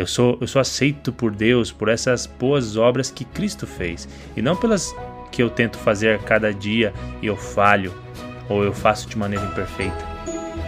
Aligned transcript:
Eu 0.00 0.06
sou, 0.06 0.38
eu 0.40 0.46
sou 0.46 0.60
aceito 0.60 1.12
por 1.12 1.30
Deus 1.30 1.70
por 1.70 1.90
essas 1.90 2.24
boas 2.24 2.74
obras 2.78 3.10
que 3.10 3.22
Cristo 3.22 3.66
fez 3.66 4.08
e 4.34 4.40
não 4.40 4.56
pelas 4.56 4.96
que 5.30 5.42
eu 5.42 5.50
tento 5.50 5.76
fazer 5.76 6.18
cada 6.20 6.54
dia 6.54 6.90
e 7.20 7.26
eu 7.26 7.36
falho 7.36 7.92
ou 8.48 8.64
eu 8.64 8.72
faço 8.72 9.06
de 9.06 9.18
maneira 9.18 9.44
imperfeita. 9.44 10.02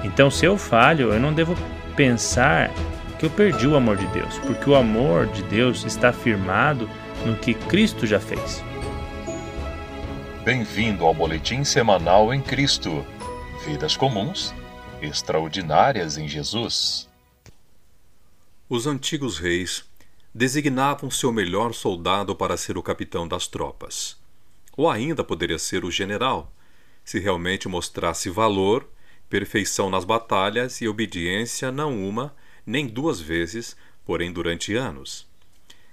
Então, 0.05 0.31
se 0.31 0.45
eu 0.45 0.59
falho, 0.59 1.15
eu 1.15 1.19
não 1.19 1.33
devo 1.33 1.57
pensar 1.97 2.71
que 3.19 3.25
eu 3.25 3.31
perdi 3.31 3.67
o 3.67 3.75
amor 3.75 3.97
de 3.97 4.07
Deus, 4.09 4.39
porque 4.41 4.69
o 4.69 4.75
amor 4.75 5.27
de 5.29 5.43
Deus 5.45 5.83
está 5.87 6.13
firmado 6.13 6.87
no 7.25 7.35
que 7.35 7.55
Cristo 7.55 8.07
já 8.07 8.21
fez. 8.21 8.63
Bem-vindo 10.45 11.07
ao 11.07 11.15
Boletim 11.15 11.65
Semanal 11.65 12.35
em 12.35 12.43
Cristo. 12.43 13.03
Vidas 13.65 13.97
comuns, 13.97 14.55
extraordinárias 15.01 16.19
em 16.19 16.29
Jesus. 16.29 17.11
Os 18.75 18.87
antigos 18.87 19.37
reis 19.37 19.85
designavam 20.35 21.11
seu 21.11 21.31
melhor 21.31 21.75
soldado 21.75 22.35
para 22.35 22.57
ser 22.57 22.79
o 22.79 22.83
capitão 22.83 23.29
das 23.29 23.47
tropas. 23.47 24.17
Ou 24.75 24.89
ainda 24.89 25.23
poderia 25.23 25.59
ser 25.59 25.85
o 25.85 25.91
general, 25.91 26.51
se 27.05 27.19
realmente 27.19 27.69
mostrasse 27.69 28.31
valor, 28.31 28.89
perfeição 29.29 29.91
nas 29.91 30.07
batalhas 30.07 30.81
e 30.81 30.89
obediência 30.89 31.71
não 31.71 32.03
uma, 32.03 32.35
nem 32.65 32.87
duas 32.87 33.21
vezes, 33.21 33.77
porém 34.07 34.33
durante 34.33 34.75
anos. 34.75 35.29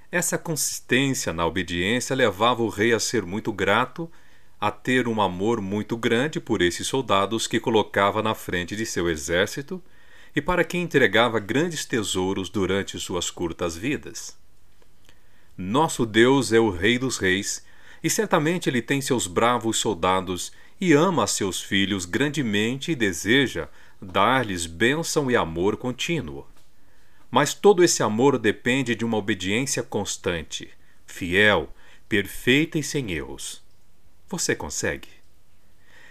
Essa 0.10 0.38
consistência 0.38 1.34
na 1.34 1.46
obediência 1.46 2.16
levava 2.16 2.64
o 2.64 2.70
rei 2.70 2.94
a 2.94 3.00
ser 3.02 3.26
muito 3.26 3.52
grato, 3.52 4.10
a 4.58 4.72
ter 4.72 5.06
um 5.06 5.22
amor 5.22 5.60
muito 5.60 5.98
grande 5.98 6.40
por 6.40 6.62
esses 6.62 6.88
soldados 6.88 7.46
que 7.46 7.60
colocava 7.60 8.24
na 8.24 8.34
frente 8.34 8.74
de 8.74 8.86
seu 8.86 9.10
exército 9.10 9.84
e 10.36 10.42
para 10.42 10.64
quem 10.64 10.84
entregava 10.84 11.40
grandes 11.40 11.86
tesouros 11.86 12.50
durante 12.50 13.00
suas 13.00 13.30
curtas 13.30 13.76
vidas. 13.76 14.38
Nosso 15.58 16.06
Deus 16.06 16.54
é 16.54 16.60
o 16.60 16.70
Rei 16.70 16.98
dos 16.98 17.18
Reis, 17.18 17.66
e 18.02 18.10
certamente 18.10 18.70
ele 18.70 18.82
tem 18.82 19.02
seus 19.02 19.28
bravos 19.28 19.78
soldados 19.78 20.52
e 20.80 20.94
ama 20.94 21.28
seus 21.28 21.62
filhos 21.62 22.06
grandemente 22.06 22.92
e 22.92 22.96
deseja 22.96 23.68
dar-lhes 24.02 24.66
bênção 24.66 25.30
e 25.30 25.36
amor 25.36 25.76
contínuo. 25.76 26.48
Mas 27.30 27.54
todo 27.54 27.84
esse 27.84 28.02
amor 28.02 28.40
depende 28.40 28.96
de 28.96 29.04
uma 29.04 29.18
obediência 29.18 29.84
constante, 29.84 30.70
fiel, 31.06 31.70
perfeita 32.08 32.80
e 32.80 32.84
sem 32.84 33.12
erros. 33.12 33.62
Você 34.30 34.56
consegue? 34.56 35.10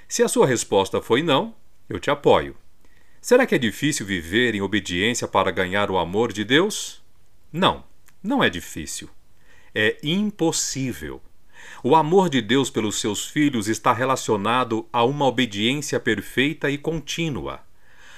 Se 0.06 0.22
a 0.22 0.28
sua 0.28 0.46
resposta 0.46 1.00
foi 1.00 1.22
não, 1.22 1.54
eu 1.88 1.98
te 1.98 2.10
apoio. 2.10 2.54
Será 3.20 3.46
que 3.46 3.54
é 3.54 3.58
difícil 3.58 4.06
viver 4.06 4.54
em 4.54 4.62
obediência 4.62 5.26
para 5.26 5.50
ganhar 5.50 5.90
o 5.90 5.98
amor 5.98 6.32
de 6.32 6.44
Deus? 6.44 7.02
Não, 7.52 7.84
não 8.22 8.42
é 8.42 8.48
difícil. 8.48 9.10
É 9.74 9.98
impossível. 10.02 11.20
O 11.82 11.96
amor 11.96 12.28
de 12.28 12.40
Deus 12.40 12.70
pelos 12.70 13.00
seus 13.00 13.26
filhos 13.26 13.68
está 13.68 13.92
relacionado 13.92 14.88
a 14.92 15.04
uma 15.04 15.26
obediência 15.26 15.98
perfeita 15.98 16.70
e 16.70 16.78
contínua, 16.78 17.60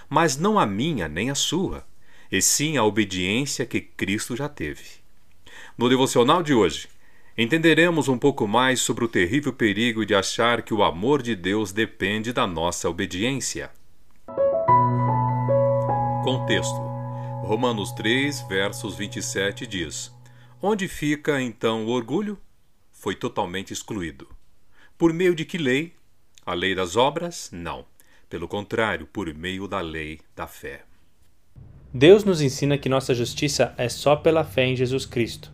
mas 0.08 0.36
não 0.36 0.58
a 0.58 0.66
minha 0.66 1.08
nem 1.08 1.30
a 1.30 1.34
sua, 1.34 1.86
e 2.30 2.42
sim 2.42 2.76
a 2.76 2.84
obediência 2.84 3.64
que 3.64 3.80
Cristo 3.80 4.36
já 4.36 4.48
teve. 4.48 5.00
No 5.78 5.88
devocional 5.88 6.42
de 6.42 6.52
hoje, 6.52 6.88
entenderemos 7.36 8.08
um 8.08 8.18
pouco 8.18 8.46
mais 8.46 8.80
sobre 8.80 9.04
o 9.04 9.08
terrível 9.08 9.52
perigo 9.52 10.04
de 10.04 10.14
achar 10.14 10.62
que 10.62 10.74
o 10.74 10.82
amor 10.82 11.22
de 11.22 11.34
Deus 11.34 11.72
depende 11.72 12.32
da 12.32 12.46
nossa 12.46 12.88
obediência. 12.88 13.70
Contexto: 16.22 16.76
Romanos 17.42 17.92
3, 17.92 18.42
versos 18.42 18.94
27 18.94 19.66
diz: 19.66 20.14
Onde 20.60 20.86
fica 20.86 21.40
então 21.40 21.86
o 21.86 21.88
orgulho? 21.88 22.38
foi 22.92 23.14
totalmente 23.14 23.72
excluído. 23.72 24.28
Por 24.98 25.14
meio 25.14 25.34
de 25.34 25.46
que 25.46 25.56
lei? 25.56 25.94
A 26.44 26.52
lei 26.52 26.74
das 26.74 26.94
obras? 26.94 27.48
Não. 27.50 27.86
Pelo 28.28 28.46
contrário, 28.46 29.06
por 29.06 29.32
meio 29.32 29.66
da 29.66 29.80
lei 29.80 30.20
da 30.36 30.46
fé. 30.46 30.82
Deus 31.92 32.22
nos 32.22 32.42
ensina 32.42 32.76
que 32.76 32.90
nossa 32.90 33.14
justiça 33.14 33.74
é 33.78 33.88
só 33.88 34.14
pela 34.14 34.44
fé 34.44 34.66
em 34.66 34.76
Jesus 34.76 35.06
Cristo. 35.06 35.50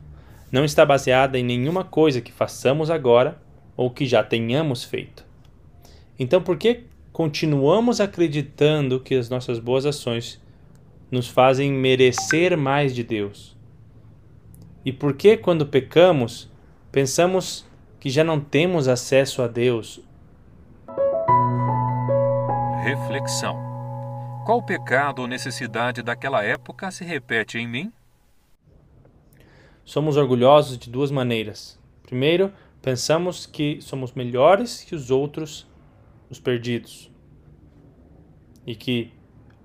Não 0.51 0.65
está 0.65 0.85
baseada 0.85 1.39
em 1.39 1.45
nenhuma 1.45 1.85
coisa 1.85 2.21
que 2.21 2.33
façamos 2.33 2.91
agora 2.91 3.41
ou 3.77 3.89
que 3.89 4.05
já 4.05 4.25
tenhamos 4.25 4.83
feito. 4.83 5.25
Então, 6.19 6.43
por 6.43 6.57
que 6.57 6.83
continuamos 7.13 8.01
acreditando 8.01 8.99
que 8.99 9.15
as 9.15 9.29
nossas 9.29 9.61
boas 9.61 9.87
ações 9.87 10.45
nos 11.11 11.29
fazem 11.29 11.73
merecer 11.73 12.57
mais 12.57 12.95
de 12.95 13.03
Deus? 13.03 13.57
E 14.85 14.93
por 14.93 15.15
que, 15.15 15.37
quando 15.37 15.67
pecamos, 15.67 16.51
Pensamos 16.97 17.67
que 18.01 18.09
já 18.09 18.25
não 18.25 18.41
temos 18.41 18.89
acesso 18.89 19.43
a 19.43 19.47
Deus. 19.47 20.01
Reflexão: 22.83 23.55
Qual 24.47 24.65
pecado 24.65 25.21
ou 25.21 25.29
necessidade 25.29 26.03
daquela 26.03 26.43
época 26.43 26.91
se 26.91 27.05
repete 27.05 27.59
em 27.59 27.69
mim? 27.69 27.93
Somos 29.85 30.17
orgulhosos 30.17 30.79
de 30.79 30.89
duas 30.89 31.11
maneiras. 31.11 31.79
Primeiro, 32.03 32.51
pensamos 32.81 33.45
que 33.45 33.79
somos 33.83 34.15
melhores 34.15 34.83
que 34.83 34.95
os 34.95 35.11
outros, 35.11 35.69
os 36.31 36.41
perdidos, 36.41 37.13
e 38.67 38.75
que 38.75 39.13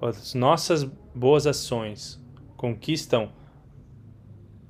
as 0.01 0.34
nossas 0.34 0.84
boas 1.13 1.45
ações 1.45 2.19
conquistam 2.55 3.31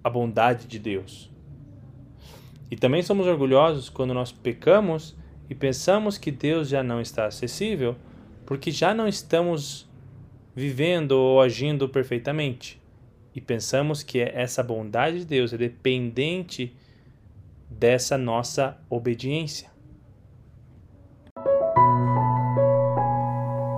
a 0.04 0.10
bondade 0.10 0.68
de 0.68 0.80
Deus. 0.80 1.30
E 2.70 2.76
também 2.76 3.02
somos 3.02 3.28
orgulhosos 3.28 3.90
quando 3.90 4.14
nós 4.14 4.32
pecamos 4.32 5.16
e 5.50 5.54
pensamos 5.54 6.18
que 6.18 6.32
Deus 6.32 6.70
já 6.70 6.82
não 6.82 7.02
está 7.02 7.26
acessível, 7.26 7.96
porque 8.46 8.72
já 8.72 8.94
não 8.94 9.08
estamos 9.08 9.90
vivendo 10.56 11.12
ou 11.12 11.42
agindo 11.42 11.90
perfeitamente. 11.90 12.82
E 13.36 13.42
pensamos 13.42 14.04
que 14.04 14.20
essa 14.20 14.64
bondade 14.64 15.20
de 15.20 15.26
Deus 15.26 15.54
é 15.54 15.58
dependente 15.58 16.74
dessa 17.70 18.18
nossa 18.18 18.78
obediência. 18.90 19.70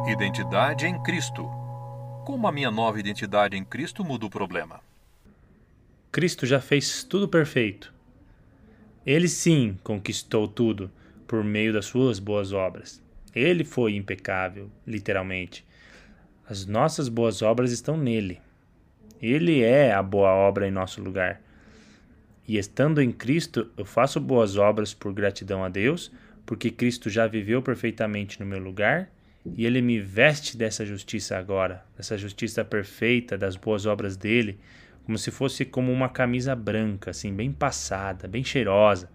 Identidade 0.07 0.85
em 0.85 1.01
Cristo. 1.01 1.62
Como 2.23 2.47
a 2.47 2.53
minha 2.53 2.71
nova 2.71 2.97
identidade 2.97 3.57
em 3.57 3.65
Cristo 3.65 4.01
muda 4.01 4.25
o 4.25 4.29
problema? 4.29 4.79
Cristo 6.09 6.45
já 6.45 6.61
fez 6.61 7.03
tudo 7.03 7.27
perfeito. 7.27 7.93
Ele 9.05 9.27
sim 9.27 9.77
conquistou 9.83 10.47
tudo 10.47 10.89
por 11.27 11.43
meio 11.43 11.73
das 11.73 11.85
suas 11.85 12.19
boas 12.19 12.53
obras. 12.53 13.03
Ele 13.35 13.65
foi 13.65 13.97
impecável, 13.97 14.71
literalmente. 14.87 15.65
As 16.47 16.65
nossas 16.65 17.09
boas 17.09 17.41
obras 17.41 17.73
estão 17.73 17.97
nele. 17.97 18.39
Ele 19.21 19.61
é 19.61 19.91
a 19.91 20.01
boa 20.01 20.31
obra 20.31 20.65
em 20.65 20.71
nosso 20.71 21.01
lugar. 21.01 21.41
E 22.47 22.57
estando 22.57 23.01
em 23.01 23.11
Cristo, 23.11 23.69
eu 23.75 23.83
faço 23.83 24.21
boas 24.21 24.55
obras 24.55 24.93
por 24.93 25.11
gratidão 25.11 25.61
a 25.61 25.67
Deus, 25.67 26.09
porque 26.45 26.71
Cristo 26.71 27.09
já 27.09 27.27
viveu 27.27 27.61
perfeitamente 27.61 28.39
no 28.39 28.45
meu 28.45 28.59
lugar 28.59 29.12
e 29.45 29.65
ele 29.65 29.81
me 29.81 29.99
veste 29.99 30.57
dessa 30.57 30.85
justiça 30.85 31.37
agora, 31.37 31.83
dessa 31.97 32.17
justiça 32.17 32.63
perfeita 32.63 33.37
das 33.37 33.55
boas 33.55 33.85
obras 33.85 34.15
dele, 34.15 34.57
como 35.05 35.17
se 35.17 35.31
fosse 35.31 35.65
como 35.65 35.91
uma 35.91 36.07
camisa 36.07 36.55
branca, 36.55 37.11
assim, 37.11 37.33
bem 37.33 37.51
passada, 37.51 38.27
bem 38.27 38.43
cheirosa. 38.43 39.09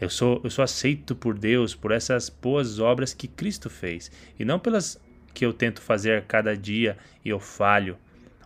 Eu 0.00 0.08
sou, 0.08 0.40
eu 0.44 0.50
sou 0.50 0.62
aceito 0.62 1.16
por 1.16 1.36
Deus 1.36 1.74
por 1.74 1.90
essas 1.90 2.28
boas 2.28 2.78
obras 2.78 3.12
que 3.12 3.26
Cristo 3.26 3.68
fez, 3.68 4.10
e 4.38 4.44
não 4.44 4.58
pelas 4.58 5.00
que 5.34 5.44
eu 5.44 5.52
tento 5.52 5.82
fazer 5.82 6.24
cada 6.24 6.56
dia 6.56 6.96
e 7.24 7.28
eu 7.28 7.40
falho, 7.40 7.98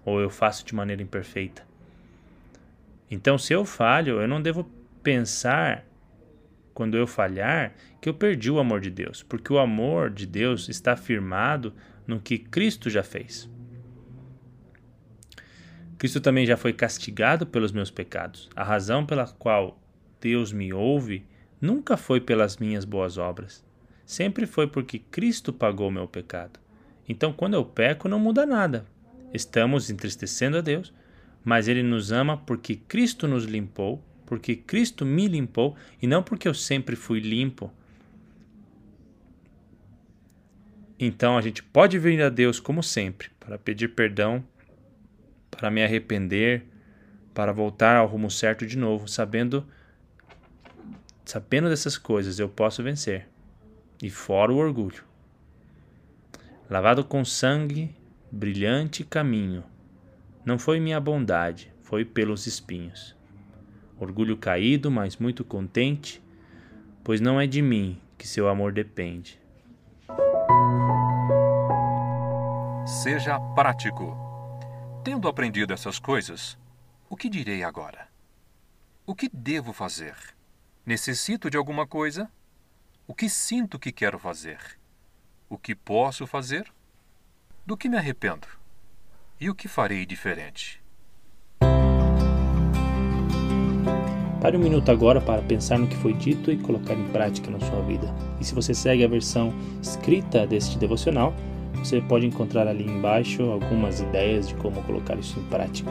ou 0.05 0.21
eu 0.21 0.31
faço 0.31 0.65
de 0.65 0.75
maneira 0.75 1.03
imperfeita. 1.03 1.62
Então, 3.11 3.37
se 3.37 3.53
eu 3.53 3.65
falho, 3.65 4.21
eu 4.21 4.29
não 4.29 4.41
devo 4.41 4.69
pensar, 5.03 5.85
quando 6.73 6.97
eu 6.97 7.06
falhar, 7.06 7.73
que 8.00 8.08
eu 8.08 8.14
perdi 8.14 8.50
o 8.50 8.58
amor 8.58 8.81
de 8.81 8.91
Deus, 8.91 9.23
porque 9.23 9.52
o 9.52 9.58
amor 9.58 10.11
de 10.11 10.26
Deus 10.26 10.69
está 10.69 10.97
firmado 10.97 11.73
no 12.06 12.20
que 12.20 12.38
Cristo 12.38 12.88
já 12.88 13.02
fez. 13.02 13.49
Cristo 15.99 16.20
também 16.20 16.47
já 16.47 16.56
foi 16.56 16.73
castigado 16.73 17.47
pelos 17.47 17.73
meus 17.73 17.91
pecados. 17.91 18.49
A 18.56 18.64
razão 18.64 19.05
pela 19.05 19.26
qual 19.26 19.79
Deus 20.19 20.50
me 20.50 20.73
ouve 20.73 21.26
nunca 21.61 21.94
foi 21.97 22.20
pelas 22.20 22.56
minhas 22.56 22.87
boas 22.87 23.19
obras. 23.19 23.62
Sempre 24.06 24.46
foi 24.46 24.67
porque 24.67 24.99
Cristo 24.99 25.53
pagou 25.53 25.91
meu 25.91 26.08
pecado. 26.08 26.58
Então, 27.06 27.32
quando 27.32 27.55
eu 27.55 27.64
peco, 27.64 28.08
não 28.08 28.19
muda 28.19 28.46
nada. 28.46 28.87
Estamos 29.32 29.91
entristecendo 29.91 30.56
a 30.56 30.61
Deus, 30.61 30.93
mas 31.44 31.69
Ele 31.69 31.82
nos 31.82 32.11
ama 32.11 32.37
porque 32.37 32.76
Cristo 32.76 33.29
nos 33.29 33.44
limpou, 33.44 34.03
porque 34.25 34.56
Cristo 34.56 35.05
me 35.05 35.29
limpou 35.29 35.76
e 36.00 36.06
não 36.06 36.23
porque 36.23 36.49
eu 36.49 36.55
sempre 36.55 36.96
fui 36.96 37.20
limpo. 37.20 37.70
Então 41.02 41.38
a 41.38 41.41
gente 41.41 41.62
pode 41.62 41.99
vir 41.99 42.20
a 42.23 42.29
Deus 42.29 42.61
como 42.61 42.82
sempre 42.82 43.31
para 43.41 43.58
pedir 43.58 43.88
perdão 43.88 44.44
para 45.50 45.70
me 45.70 45.82
arrepender, 45.82 46.64
para 47.35 47.52
voltar 47.52 47.97
ao 47.97 48.06
rumo 48.06 48.31
certo 48.31 48.67
de 48.67 48.79
novo, 48.79 49.08
sabendo 49.08 49.67
sabendo 51.25 51.69
dessas 51.69 51.97
coisas 51.97 52.38
eu 52.38 52.49
posso 52.49 52.82
vencer. 52.82 53.29
E 54.02 54.11
fora 54.11 54.52
o 54.52 54.56
orgulho. 54.56 55.05
Lavado 56.69 57.05
com 57.05 57.25
sangue, 57.25 57.94
brilhante 58.31 59.05
caminho. 59.05 59.62
Não 60.44 60.58
foi 60.58 60.81
minha 60.81 60.99
bondade, 60.99 61.73
foi 61.82 62.05
pelos 62.05 62.46
espinhos. 62.46 63.14
Orgulho 63.99 64.37
caído, 64.37 64.91
mas 64.91 65.17
muito 65.17 65.44
contente, 65.44 66.23
pois 67.05 67.20
não 67.20 67.41
é 67.41 67.46
de 67.46 67.61
mim 67.61 68.00
que 68.17 68.26
seu 68.26 68.49
amor 68.49 68.73
depende. 68.73 69.38
Seja 72.91 73.39
prático. 73.55 74.19
Tendo 75.05 75.29
aprendido 75.29 75.73
essas 75.73 76.01
coisas, 76.01 76.59
o 77.09 77.17
que 77.17 77.31
direi 77.31 77.63
agora? 77.63 78.09
O 79.07 79.15
que 79.15 79.31
devo 79.33 79.73
fazer? 79.73 80.17
Necessito 80.85 81.49
de 81.49 81.57
alguma 81.57 81.87
coisa? 81.87 82.29
O 83.07 83.15
que 83.15 83.29
sinto 83.29 83.79
que 83.79 83.93
quero 83.93 84.19
fazer? 84.19 84.59
O 85.49 85.57
que 85.57 85.73
posso 85.73 86.27
fazer? 86.27 86.67
Do 87.65 87.77
que 87.77 87.89
me 87.89 87.97
arrependo? 87.97 88.49
E 89.41 89.49
o 89.49 89.55
que 89.55 89.69
farei 89.69 90.05
diferente? 90.05 90.83
Pare 94.43 94.57
um 94.57 94.61
minuto 94.61 94.91
agora 94.91 95.21
para 95.21 95.43
pensar 95.43 95.79
no 95.79 95.87
que 95.87 95.97
foi 95.97 96.13
dito 96.13 96.51
e 96.51 96.59
colocar 96.59 96.95
em 96.95 97.09
prática 97.13 97.53
na 97.53 97.61
sua 97.61 97.83
vida. 97.83 98.13
E 98.41 98.45
se 98.45 98.53
você 98.53 98.75
segue 98.75 99.05
a 99.05 99.09
versão 99.09 99.55
escrita 99.81 100.45
deste 100.45 100.77
devocional, 100.77 101.33
você 101.75 102.00
pode 102.00 102.26
encontrar 102.26 102.67
ali 102.67 102.84
embaixo 102.84 103.43
algumas 103.43 104.00
ideias 104.00 104.49
de 104.49 104.55
como 104.55 104.82
colocar 104.82 105.19
isso 105.19 105.38
em 105.38 105.44
prática. 105.44 105.90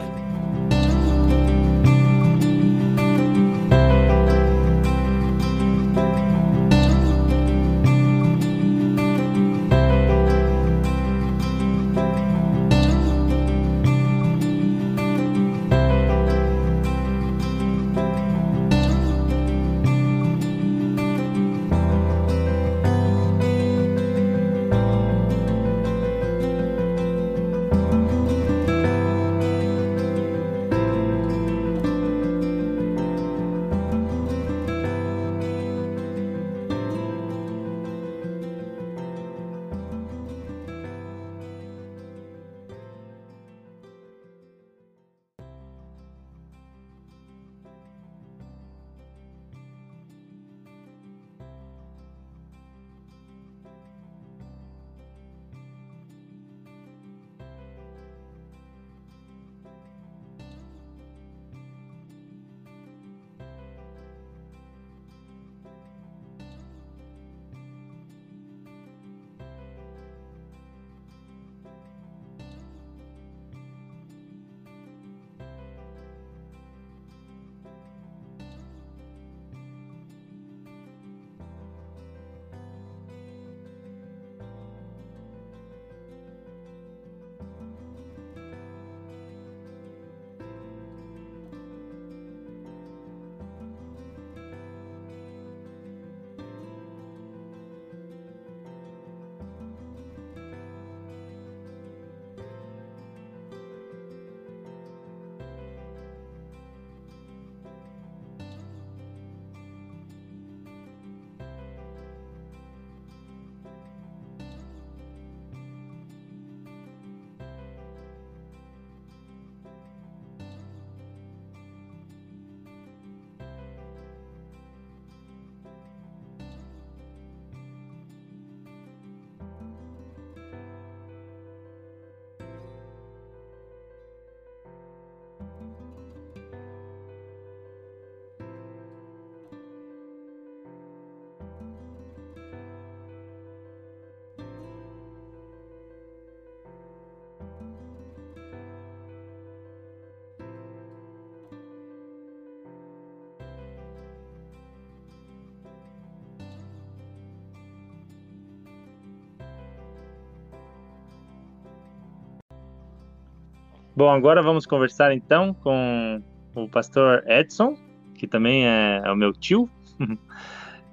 Bom, 163.96 164.10
agora 164.10 164.42
vamos 164.42 164.66
conversar 164.66 165.12
então 165.12 165.52
com 165.52 166.22
o 166.54 166.68
pastor 166.68 167.24
Edson, 167.26 167.76
que 168.14 168.26
também 168.26 168.66
é, 168.66 169.02
é 169.04 169.10
o 169.10 169.16
meu 169.16 169.32
tio. 169.32 169.68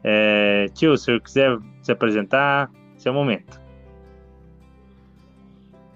é, 0.03 0.65
tio, 0.73 0.97
se 0.97 1.11
eu 1.11 1.21
quiser 1.21 1.57
se 1.81 1.91
apresentar, 1.91 2.69
seu 2.97 3.13
momento. 3.13 3.61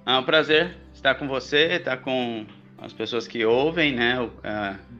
É 0.05 0.17
um 0.17 0.23
prazer 0.23 0.75
estar 0.93 1.15
com 1.15 1.27
você, 1.27 1.73
estar 1.73 1.97
com 1.97 2.45
as 2.77 2.93
pessoas 2.93 3.27
que 3.27 3.45
ouvem, 3.45 3.93
né, 3.93 4.19
o, 4.19 4.31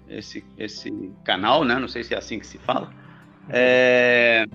esse, 0.07 0.43
esse 0.57 0.91
canal, 1.23 1.63
né, 1.63 1.79
não 1.79 1.87
sei 1.87 2.03
se 2.03 2.13
é 2.13 2.17
assim 2.17 2.39
que 2.39 2.45
se 2.45 2.57
fala. 2.59 2.91
É, 3.49 4.45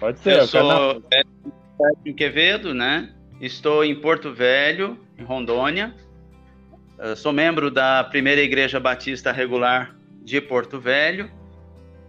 Pode 0.00 0.18
ser, 0.20 0.38
eu 0.38 0.46
sou 0.46 1.02
Edson 1.12 2.16
Quevedo, 2.16 2.72
né, 2.72 3.10
estou 3.40 3.84
em 3.84 3.94
Porto 3.94 4.32
Velho, 4.32 4.98
em 5.18 5.24
Rondônia, 5.24 5.94
eu 6.98 7.14
sou 7.14 7.32
membro 7.32 7.70
da 7.70 8.02
Primeira 8.02 8.40
Igreja 8.40 8.80
Batista 8.80 9.30
Regular 9.30 9.94
de 10.22 10.40
Porto 10.40 10.80
Velho 10.80 11.30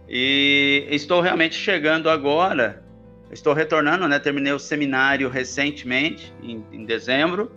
e 0.08 0.84
estou 0.90 1.20
realmente 1.20 1.54
chegando 1.54 2.10
agora. 2.10 2.82
Estou 3.30 3.52
retornando, 3.52 4.08
né? 4.08 4.18
Terminei 4.18 4.52
o 4.52 4.58
seminário 4.58 5.28
recentemente, 5.28 6.34
em, 6.42 6.64
em 6.72 6.84
dezembro, 6.84 7.52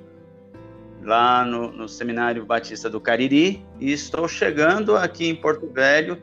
lá 1.01 1.43
no, 1.43 1.71
no, 1.71 1.89
Seminário 1.89 2.45
Batista 2.45 2.87
do 2.87 3.01
Cariri, 3.01 3.65
e 3.79 3.91
estou 3.91 4.27
chegando 4.27 4.95
aqui 4.95 5.27
em 5.27 5.35
Porto 5.35 5.67
Velho 5.67 6.21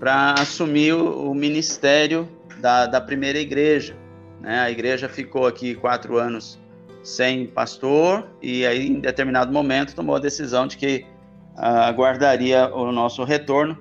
para 0.00 0.32
assumir 0.38 0.94
o, 0.94 1.30
o 1.30 1.34
ministério 1.34 2.26
da, 2.58 2.86
da, 2.86 3.00
primeira 3.00 3.38
igreja. 3.38 3.94
Né? 4.40 4.58
A 4.60 4.70
igreja 4.70 5.06
ficou 5.06 5.46
aqui 5.46 5.74
quatro 5.74 6.16
anos 6.16 6.58
sem 7.06 7.46
pastor 7.46 8.26
e 8.42 8.66
aí 8.66 8.88
em 8.88 8.98
determinado 8.98 9.52
momento 9.52 9.94
tomou 9.94 10.16
a 10.16 10.18
decisão 10.18 10.66
de 10.66 10.76
que 10.76 11.06
ah, 11.56 11.86
aguardaria 11.86 12.68
o 12.74 12.90
nosso 12.90 13.22
retorno 13.22 13.78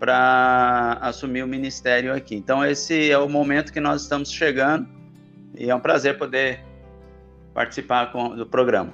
para 0.00 0.98
assumir 1.00 1.44
o 1.44 1.46
ministério 1.46 2.12
aqui. 2.12 2.34
Então 2.34 2.64
esse 2.64 3.12
é 3.12 3.16
o 3.16 3.28
momento 3.28 3.72
que 3.72 3.78
nós 3.78 4.02
estamos 4.02 4.28
chegando 4.32 4.88
e 5.56 5.70
é 5.70 5.74
um 5.74 5.78
prazer 5.78 6.18
poder 6.18 6.64
participar 7.54 8.10
com, 8.10 8.34
do 8.34 8.44
programa. 8.44 8.92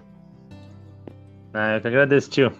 Ah, 1.54 1.76
eu 1.76 1.80
que 1.80 1.88
agradeço, 1.88 2.28
tio. 2.28 2.52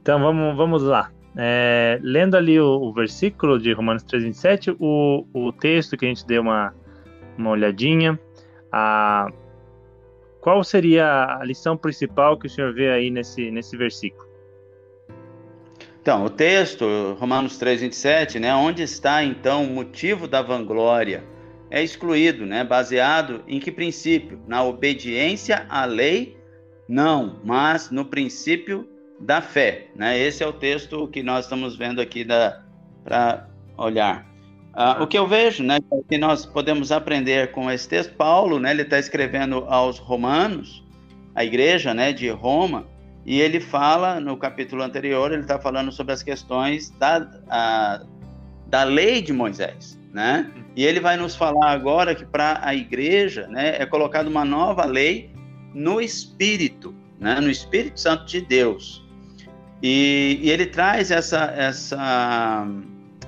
Então 0.00 0.20
vamos, 0.20 0.56
vamos 0.56 0.84
lá. 0.84 1.10
É, 1.36 1.98
lendo 2.00 2.36
ali 2.36 2.60
o, 2.60 2.80
o, 2.80 2.92
versículo 2.92 3.58
de 3.58 3.72
Romanos 3.72 4.04
3,27, 4.04 4.76
o, 4.78 5.26
o 5.32 5.52
texto 5.52 5.96
que 5.96 6.06
a 6.06 6.08
gente 6.08 6.24
deu 6.24 6.42
uma, 6.42 6.72
uma 7.36 7.50
olhadinha, 7.50 8.18
a, 8.72 9.28
qual 10.48 10.64
seria 10.64 11.36
a 11.38 11.44
lição 11.44 11.76
principal 11.76 12.38
que 12.38 12.46
o 12.46 12.48
senhor 12.48 12.72
vê 12.72 12.88
aí 12.88 13.10
nesse, 13.10 13.50
nesse 13.50 13.76
versículo? 13.76 14.26
Então, 16.00 16.24
o 16.24 16.30
texto, 16.30 16.86
Romanos 17.20 17.60
3,27, 17.60 18.40
né, 18.40 18.54
onde 18.54 18.82
está 18.82 19.22
então 19.22 19.64
o 19.64 19.66
motivo 19.66 20.26
da 20.26 20.40
vanglória? 20.40 21.22
É 21.70 21.82
excluído, 21.82 22.46
né, 22.46 22.64
baseado 22.64 23.44
em 23.46 23.60
que 23.60 23.70
princípio? 23.70 24.40
Na 24.48 24.64
obediência 24.64 25.66
à 25.68 25.84
lei? 25.84 26.38
Não, 26.88 27.42
mas 27.44 27.90
no 27.90 28.06
princípio 28.06 28.88
da 29.20 29.42
fé. 29.42 29.88
Né? 29.94 30.18
Esse 30.18 30.42
é 30.42 30.46
o 30.46 30.52
texto 30.54 31.06
que 31.08 31.22
nós 31.22 31.44
estamos 31.44 31.76
vendo 31.76 32.00
aqui 32.00 32.26
para 33.04 33.46
olhar. 33.76 34.26
Uh, 34.74 35.02
o 35.02 35.06
que 35.06 35.18
eu 35.18 35.26
vejo, 35.26 35.62
né, 35.64 35.78
que 36.08 36.18
nós 36.18 36.46
podemos 36.46 36.92
aprender 36.92 37.50
com 37.50 37.70
esse 37.70 37.88
texto, 37.88 38.14
Paulo, 38.14 38.60
né, 38.60 38.70
ele 38.70 38.82
está 38.82 38.98
escrevendo 38.98 39.64
aos 39.68 39.98
romanos, 39.98 40.84
a 41.34 41.44
igreja, 41.44 41.92
né, 41.92 42.12
de 42.12 42.28
Roma, 42.28 42.86
e 43.26 43.40
ele 43.40 43.60
fala, 43.60 44.20
no 44.20 44.36
capítulo 44.36 44.82
anterior, 44.82 45.32
ele 45.32 45.42
está 45.42 45.58
falando 45.58 45.92
sobre 45.92 46.12
as 46.12 46.22
questões 46.22 46.90
da, 46.98 47.28
a, 47.48 48.02
da 48.66 48.84
lei 48.84 49.20
de 49.20 49.32
Moisés, 49.32 49.98
né? 50.12 50.50
E 50.74 50.84
ele 50.84 50.98
vai 50.98 51.16
nos 51.16 51.36
falar 51.36 51.70
agora 51.70 52.14
que 52.14 52.24
para 52.24 52.60
a 52.62 52.74
igreja, 52.74 53.46
né, 53.48 53.76
é 53.78 53.84
colocada 53.84 54.28
uma 54.28 54.44
nova 54.44 54.84
lei 54.84 55.30
no 55.74 56.00
Espírito, 56.00 56.94
né, 57.20 57.40
no 57.40 57.50
Espírito 57.50 58.00
Santo 58.00 58.24
de 58.26 58.40
Deus. 58.40 59.04
E, 59.82 60.38
e 60.42 60.50
ele 60.50 60.66
traz 60.66 61.10
essa, 61.10 61.52
essa, 61.56 62.66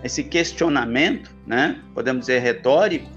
esse 0.02 0.24
questionamento, 0.24 1.30
né, 1.46 1.80
podemos 1.94 2.22
dizer 2.22 2.40
retórico, 2.40 3.08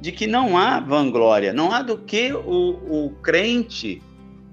de 0.00 0.12
que 0.12 0.26
não 0.26 0.56
há 0.56 0.78
vanglória, 0.78 1.52
não 1.52 1.72
há 1.72 1.82
do 1.82 1.98
que 1.98 2.32
o, 2.32 3.06
o 3.06 3.10
crente 3.22 4.02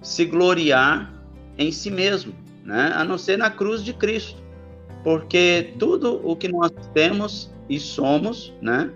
se 0.02 0.26
gloriar 0.26 1.14
em 1.58 1.72
si 1.72 1.92
mesmo, 1.92 2.34
né? 2.64 2.92
a 2.96 3.04
não 3.04 3.18
ser 3.18 3.38
na 3.38 3.50
cruz 3.50 3.84
de 3.84 3.94
Cristo. 3.94 4.42
Porque 5.04 5.74
tudo 5.78 6.22
o 6.24 6.36
que 6.36 6.48
nós 6.48 6.72
temos 6.94 7.54
e 7.70 7.80
somos 7.80 8.54
né, 8.62 8.90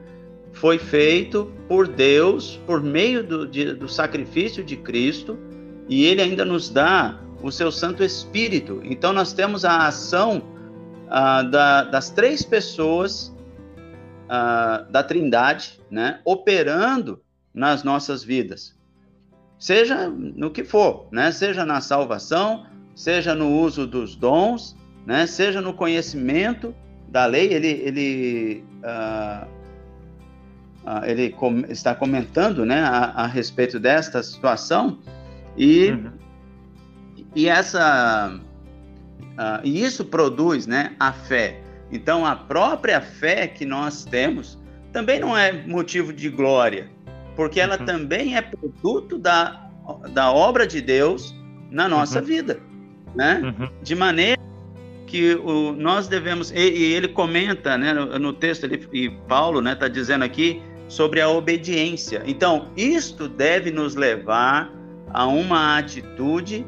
foi 0.53 0.77
feito 0.77 1.51
por 1.67 1.87
Deus, 1.87 2.59
por 2.65 2.81
meio 2.81 3.23
do, 3.23 3.47
de, 3.47 3.73
do 3.73 3.89
sacrifício 3.89 4.63
de 4.63 4.77
Cristo, 4.77 5.37
e 5.89 6.05
Ele 6.05 6.21
ainda 6.21 6.45
nos 6.45 6.69
dá 6.69 7.19
o 7.41 7.51
seu 7.51 7.71
Santo 7.71 8.03
Espírito. 8.03 8.81
Então, 8.83 9.13
nós 9.13 9.33
temos 9.33 9.63
a 9.63 9.87
ação 9.87 10.41
ah, 11.09 11.43
da, 11.43 11.83
das 11.83 12.09
três 12.09 12.43
pessoas 12.43 13.35
ah, 14.29 14.85
da 14.89 15.03
Trindade 15.03 15.79
né, 15.89 16.19
operando 16.25 17.21
nas 17.53 17.83
nossas 17.83 18.23
vidas 18.23 18.77
seja 19.59 20.07
no 20.09 20.51
que 20.51 20.63
for, 20.63 21.07
né? 21.11 21.31
Seja 21.31 21.65
na 21.65 21.81
salvação, 21.81 22.65
seja 22.95 23.33
no 23.33 23.49
uso 23.49 23.87
dos 23.87 24.15
dons, 24.15 24.75
né? 25.05 25.25
Seja 25.25 25.61
no 25.61 25.73
conhecimento 25.73 26.75
da 27.07 27.25
lei. 27.25 27.53
Ele 27.53 27.67
ele 27.67 28.63
uh, 28.83 29.47
uh, 30.85 31.05
ele 31.05 31.29
com, 31.31 31.61
está 31.69 31.95
comentando, 31.95 32.65
né? 32.65 32.81
A, 32.81 33.23
a, 33.23 33.27
respeito 33.27 33.79
desta 33.79 34.21
situação 34.21 34.99
e 35.57 35.91
uhum. 35.91 36.11
e 37.35 37.47
essa 37.47 38.39
uh, 39.21 39.61
e 39.63 39.83
isso 39.83 40.05
produz, 40.05 40.67
né? 40.67 40.95
A 40.99 41.11
fé. 41.11 41.61
Então 41.91 42.25
a 42.25 42.35
própria 42.35 43.01
fé 43.01 43.47
que 43.47 43.65
nós 43.65 44.05
temos 44.05 44.57
também 44.91 45.19
não 45.19 45.37
é 45.37 45.51
motivo 45.51 46.11
de 46.11 46.29
glória, 46.29 46.89
porque 47.35 47.59
ela 47.59 47.79
uhum. 47.79 47.85
também 47.85 48.35
é 48.35 48.41
produto 48.41 49.17
da, 49.17 49.69
da 50.11 50.31
obra 50.31 50.65
de 50.65 50.81
Deus 50.81 51.35
na 51.69 51.87
nossa 51.87 52.19
uhum. 52.19 52.25
vida, 52.25 52.59
né? 53.15 53.41
Uhum. 53.43 53.69
De 53.81 53.95
maneira 53.95 54.41
que 55.05 55.35
o, 55.35 55.71
nós 55.71 56.07
devemos 56.07 56.51
e, 56.51 56.69
e 56.69 56.93
ele 56.93 57.07
comenta, 57.07 57.77
né, 57.77 57.93
no, 57.93 58.19
no 58.19 58.33
texto 58.33 58.65
ele, 58.65 58.87
e 58.91 59.09
Paulo, 59.09 59.61
né, 59.61 59.73
está 59.73 59.87
dizendo 59.87 60.23
aqui 60.23 60.61
sobre 60.87 61.21
a 61.21 61.29
obediência. 61.29 62.21
Então 62.25 62.69
isto 62.75 63.27
deve 63.27 63.71
nos 63.71 63.95
levar 63.95 64.71
a 65.13 65.25
uma 65.25 65.77
atitude 65.77 66.65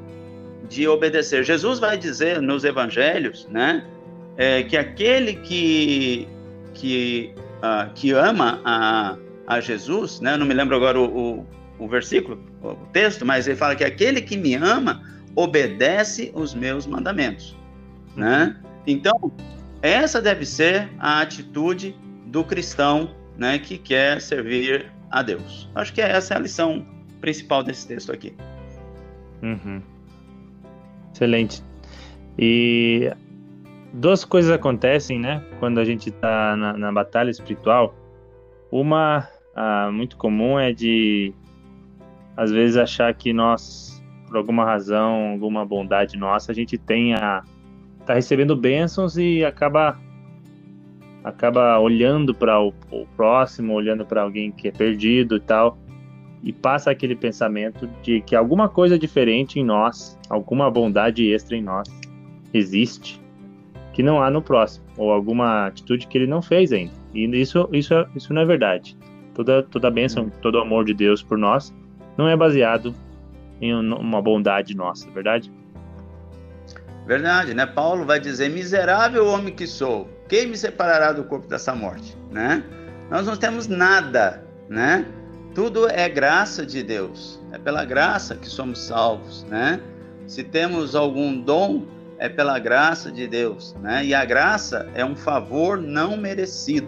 de 0.69 0.87
obedecer. 0.87 1.43
Jesus 1.43 1.79
vai 1.79 1.97
dizer 1.97 2.41
nos 2.41 2.63
Evangelhos, 2.63 3.47
né, 3.49 3.85
é, 4.37 4.63
que 4.63 4.77
aquele 4.77 5.33
que 5.33 6.27
que 6.73 7.33
uh, 7.57 7.91
que 7.93 8.11
ama 8.11 8.61
a 8.63 9.17
a 9.49 9.59
Jesus, 9.59 10.21
né? 10.21 10.37
Não 10.37 10.45
me 10.45 10.53
lembro 10.53 10.75
agora 10.75 10.99
o, 10.99 11.39
o, 11.39 11.47
o 11.79 11.87
versículo, 11.87 12.39
o 12.61 12.75
texto, 12.93 13.25
mas 13.25 13.47
ele 13.47 13.57
fala 13.57 13.75
que 13.75 13.83
aquele 13.83 14.21
que 14.21 14.37
me 14.37 14.53
ama 14.53 15.01
obedece 15.35 16.31
os 16.35 16.53
meus 16.53 16.85
mandamentos, 16.85 17.57
né? 18.15 18.55
Então, 18.85 19.31
essa 19.81 20.21
deve 20.21 20.45
ser 20.45 20.87
a 20.99 21.21
atitude 21.21 21.95
do 22.27 22.43
cristão, 22.43 23.15
né, 23.35 23.57
que 23.57 23.75
quer 23.79 24.21
servir 24.21 24.91
a 25.09 25.23
Deus. 25.23 25.67
Acho 25.73 25.93
que 25.93 26.01
essa 26.01 26.35
é 26.35 26.37
a 26.37 26.39
lição 26.41 26.85
principal 27.19 27.63
desse 27.63 27.87
texto 27.87 28.11
aqui. 28.11 28.35
Uhum. 29.41 29.81
Excelente. 31.13 31.63
E 32.37 33.11
duas 33.93 34.23
coisas 34.23 34.51
acontecem, 34.51 35.19
né, 35.19 35.43
quando 35.59 35.79
a 35.79 35.85
gente 35.85 36.09
está 36.09 36.55
na, 36.55 36.73
na 36.77 36.91
batalha 36.91 37.29
espiritual. 37.29 37.93
Uma 38.71 39.27
ah, 39.55 39.89
muito 39.91 40.15
comum 40.15 40.59
é 40.59 40.71
de, 40.71 41.33
às 42.37 42.51
vezes, 42.51 42.77
achar 42.77 43.13
que 43.13 43.33
nós, 43.33 44.01
por 44.27 44.37
alguma 44.37 44.63
razão, 44.63 45.31
alguma 45.31 45.65
bondade 45.65 46.17
nossa, 46.17 46.51
a 46.51 46.55
gente 46.55 46.77
tenha 46.77 47.43
tá 48.05 48.13
recebendo 48.15 48.55
bênçãos 48.55 49.17
e 49.17 49.45
acaba 49.45 49.99
acaba 51.23 51.77
olhando 51.77 52.33
para 52.33 52.59
o, 52.59 52.73
o, 52.89 53.05
próximo, 53.15 53.73
olhando 53.73 54.05
para 54.05 54.21
alguém 54.21 54.51
que 54.51 54.67
é 54.67 54.71
perdido 54.71 55.35
e 55.35 55.39
tal, 55.39 55.77
e 56.43 56.53
passa 56.53 56.91
aquele 56.91 57.15
pensamento 57.15 57.87
de 58.01 58.21
que 58.21 58.35
alguma 58.35 58.69
coisa 58.69 58.97
diferente 58.97 59.59
em 59.59 59.63
nós, 59.63 60.17
alguma 60.29 60.69
bondade 60.71 61.31
extra 61.31 61.55
em 61.55 61.61
nós 61.61 61.87
existe 62.53 63.21
que 63.93 64.03
não 64.03 64.21
há 64.23 64.29
no 64.29 64.41
próximo, 64.41 64.85
ou 64.97 65.11
alguma 65.11 65.67
atitude 65.67 66.07
que 66.07 66.17
ele 66.17 66.27
não 66.27 66.41
fez 66.41 66.71
ainda. 66.71 66.93
E 67.13 67.25
isso, 67.39 67.67
isso, 67.73 67.93
isso 68.15 68.33
não 68.33 68.41
é 68.41 68.45
verdade. 68.45 68.97
Toda, 69.33 69.63
toda 69.63 69.87
a 69.87 69.91
bênção, 69.91 70.23
hum. 70.23 70.31
todo 70.41 70.55
o 70.55 70.61
amor 70.61 70.85
de 70.85 70.93
Deus 70.93 71.21
por 71.21 71.37
nós 71.37 71.73
não 72.17 72.27
é 72.27 72.35
baseado 72.35 72.95
em 73.61 73.73
uma 73.73 74.21
bondade 74.21 74.75
nossa, 74.75 75.09
verdade? 75.11 75.51
Verdade, 77.05 77.53
né? 77.53 77.65
Paulo 77.65 78.05
vai 78.05 78.19
dizer: 78.19 78.49
Miserável 78.49 79.25
homem 79.25 79.53
que 79.53 79.67
sou, 79.67 80.07
quem 80.27 80.47
me 80.47 80.55
separará 80.55 81.11
do 81.11 81.23
corpo 81.23 81.47
dessa 81.47 81.75
morte, 81.75 82.15
né? 82.31 82.63
Nós 83.09 83.25
não 83.25 83.35
temos 83.35 83.67
nada, 83.67 84.45
né? 84.69 85.05
Tudo 85.53 85.87
é 85.87 86.07
graça 86.07 86.65
de 86.65 86.83
Deus. 86.83 87.39
É 87.51 87.57
pela 87.57 87.83
graça 87.83 88.35
que 88.35 88.47
somos 88.47 88.79
salvos, 88.79 89.43
né? 89.49 89.81
Se 90.27 90.43
temos 90.43 90.95
algum 90.95 91.41
dom, 91.41 91.85
é 92.19 92.29
pela 92.29 92.59
graça 92.59 93.11
de 93.11 93.27
Deus, 93.27 93.75
né? 93.81 94.05
E 94.05 94.13
a 94.13 94.23
graça 94.23 94.89
é 94.93 95.03
um 95.03 95.15
favor 95.15 95.77
não 95.77 96.15
merecido. 96.15 96.87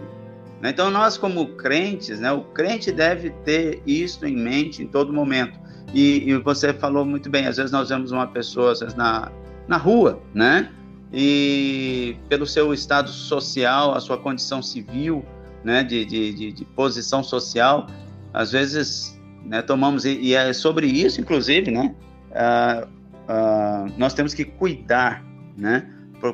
Né? 0.60 0.70
Então, 0.70 0.90
nós, 0.90 1.18
como 1.18 1.46
crentes, 1.56 2.20
né, 2.20 2.30
o 2.30 2.42
crente 2.42 2.92
deve 2.92 3.30
ter 3.44 3.82
isso 3.84 4.24
em 4.24 4.36
mente 4.36 4.82
em 4.82 4.86
todo 4.86 5.12
momento. 5.12 5.58
E, 5.92 6.30
e, 6.30 6.36
você 6.38 6.72
falou 6.72 7.04
muito 7.04 7.28
bem, 7.28 7.46
às 7.46 7.56
vezes 7.56 7.72
nós 7.72 7.88
vemos 7.88 8.12
uma 8.12 8.26
pessoa 8.28 8.72
vezes, 8.72 8.94
na, 8.94 9.30
na 9.66 9.76
rua, 9.76 10.22
né? 10.32 10.70
E 11.12 12.16
pelo 12.28 12.46
seu 12.46 12.72
estado 12.72 13.10
social, 13.10 13.92
a 13.94 14.00
sua 14.00 14.16
condição 14.16 14.62
civil, 14.62 15.24
né, 15.62 15.84
de, 15.84 16.04
de, 16.04 16.32
de, 16.32 16.52
de 16.52 16.64
posição 16.64 17.22
social, 17.22 17.86
às 18.32 18.52
vezes 18.52 19.20
né, 19.44 19.62
tomamos, 19.62 20.04
e, 20.04 20.18
e, 20.20 20.34
é 20.34 20.52
sobre 20.52 20.86
isso, 20.86 21.20
inclusive, 21.20 21.70
né, 21.70 21.94
uh, 22.30 22.86
uh, 22.86 23.92
nós 23.96 24.14
temos 24.14 24.34
que 24.34 24.44
cuidar, 24.44 25.24
né, 25.56 25.88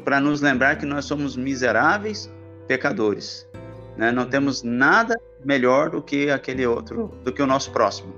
para 0.04 0.20
nos 0.20 0.40
lembrar 0.40 0.76
que 0.76 0.84
nós 0.84 1.04
somos 1.06 1.36
miseráveis 1.36 2.32
pecadores 2.66 3.48
né? 3.98 4.12
Não 4.12 4.24
temos 4.24 4.62
nada 4.62 5.20
melhor 5.44 5.90
do 5.90 6.00
que 6.00 6.30
aquele 6.30 6.64
outro, 6.64 7.12
do 7.24 7.32
que 7.32 7.42
o 7.42 7.46
nosso 7.46 7.72
próximo. 7.72 8.14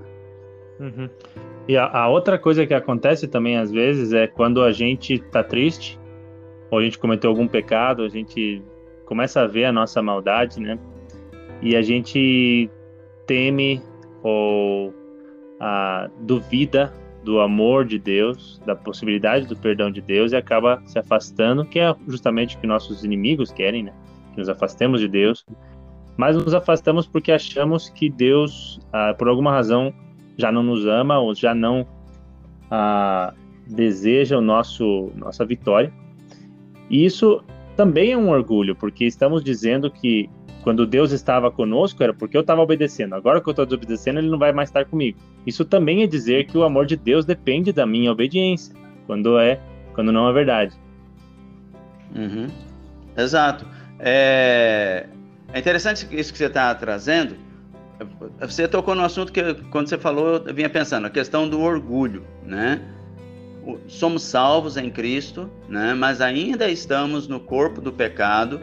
Uhum. 0.79 1.09
E 1.67 1.77
a, 1.77 1.87
a, 1.87 2.09
outra 2.09 2.39
coisa 2.39 2.67
que 2.67 2.75
acontece 2.75 3.27
também 3.27 3.57
às 3.57 3.73
vezes 3.73 4.13
é 4.13 4.27
quando 4.27 4.63
a 4.63 4.71
gente 4.71 5.15
está 5.15 5.43
triste, 5.43 5.99
ou 6.71 6.79
a 6.79 6.83
gente 6.83 6.99
cometeu 6.99 7.31
algum 7.31 7.49
pecado, 7.49 8.03
a 8.03 8.09
gente 8.09 8.63
começa 9.07 9.41
a 9.41 9.47
ver 9.47 9.65
a 9.65 9.73
nossa 9.73 10.03
maldade, 10.03 10.61
né? 10.61 10.79
E 11.63 11.75
a 11.75 11.83
gente 11.83 12.71
teme 13.31 13.81
ou 14.25 14.93
duvida 16.23 16.93
do 17.23 17.39
amor 17.39 17.85
de 17.85 17.97
Deus, 17.97 18.61
da 18.67 18.75
possibilidade 18.75 19.47
do 19.47 19.55
perdão 19.55 19.89
de 19.89 20.01
Deus 20.01 20.33
e 20.33 20.37
acaba 20.37 20.83
se 20.85 20.99
afastando, 20.99 21.65
que 21.65 21.79
é 21.79 21.95
justamente 22.09 22.57
o 22.57 22.61
que 22.61 22.67
nossos 22.67 23.05
inimigos 23.05 23.53
querem, 23.53 23.85
né? 23.85 23.93
Que 24.33 24.39
nos 24.39 24.49
afastemos 24.49 25.01
de 25.01 25.07
Deus. 25.07 25.47
Mas 26.17 26.35
nos 26.35 26.53
afastamos 26.55 27.07
porque 27.07 27.31
achamos 27.31 27.89
que 27.89 28.11
Deus, 28.11 28.81
ah, 28.93 29.15
por 29.17 29.29
alguma 29.29 29.53
razão, 29.53 29.95
já 30.37 30.51
não 30.51 30.65
nos 30.65 30.85
ama 30.85 31.21
ou 31.21 31.33
já 31.33 31.55
não 31.55 31.87
ah, 32.69 33.33
deseja 33.69 34.39
o 34.39 34.41
nosso 34.41 35.13
nossa 35.15 35.45
vitória. 35.45 35.93
E 36.89 37.05
isso 37.05 37.45
também 37.77 38.11
é 38.11 38.17
um 38.17 38.31
orgulho, 38.31 38.75
porque 38.75 39.05
estamos 39.05 39.45
dizendo 39.45 39.89
que 39.89 40.29
quando 40.63 40.87
Deus 40.87 41.13
estava 41.13 41.51
conosco 41.51 42.03
era 42.03 42.13
porque 42.13 42.37
eu 42.37 42.43
estava 42.43 42.61
obedecendo. 42.61 43.15
Agora 43.15 43.41
que 43.41 43.49
eu 43.49 43.53
estou 43.53 43.65
desobedecendo, 43.65 44.19
ele 44.19 44.29
não 44.29 44.39
vai 44.39 44.53
mais 44.53 44.69
estar 44.69 44.85
comigo. 44.85 45.19
Isso 45.47 45.65
também 45.65 46.03
é 46.03 46.07
dizer 46.07 46.47
que 46.47 46.57
o 46.57 46.65
amor 46.65 46.87
de 46.87 46.97
Deus 46.97 47.25
depende 47.25 47.73
da 47.73 47.87
minha 47.87 48.13
obediência, 48.13 48.75
quando 49.07 49.39
é, 49.39 49.59
quando 49.95 50.13
não 50.13 50.29
é 50.29 50.33
verdade. 50.33 50.75
Uhum. 52.15 52.49
Exato. 53.17 53.67
É... 53.99 55.07
é 55.53 55.59
interessante 55.59 56.07
isso 56.11 56.33
que 56.33 56.39
você 56.39 56.47
está 56.47 56.75
trazendo. 56.75 57.37
Você 58.41 58.67
tocou 58.67 58.95
no 58.95 59.03
assunto 59.03 59.33
que 59.33 59.55
quando 59.71 59.89
você 59.89 59.99
falou, 59.99 60.43
eu 60.47 60.55
vinha 60.55 60.71
pensando, 60.71 61.07
a 61.07 61.11
questão 61.11 61.49
do 61.49 61.61
orgulho, 61.61 62.25
né? 62.45 62.81
Somos 63.87 64.23
salvos 64.23 64.79
em 64.79 64.91
Cristo, 64.91 65.51
né? 65.69 65.93
Mas 65.93 66.21
ainda 66.23 66.69
estamos 66.71 67.29
no 67.29 67.39
corpo 67.39 67.81
do 67.81 67.93
pecado 67.93 68.61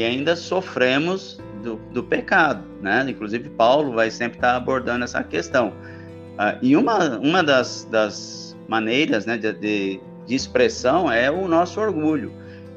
e 0.00 0.04
ainda 0.04 0.34
sofremos 0.34 1.38
do, 1.62 1.76
do 1.92 2.02
pecado, 2.02 2.64
né? 2.80 3.04
Inclusive 3.06 3.50
Paulo 3.50 3.92
vai 3.92 4.10
sempre 4.10 4.38
estar 4.38 4.56
abordando 4.56 5.04
essa 5.04 5.22
questão. 5.22 5.68
Uh, 5.68 6.56
e 6.62 6.74
uma, 6.74 7.18
uma 7.18 7.42
das, 7.42 7.86
das 7.90 8.56
maneiras 8.66 9.26
né, 9.26 9.36
de, 9.36 9.52
de, 9.52 10.00
de, 10.26 10.34
expressão 10.34 11.12
é 11.12 11.30
o 11.30 11.46
nosso 11.46 11.78
orgulho. 11.78 12.32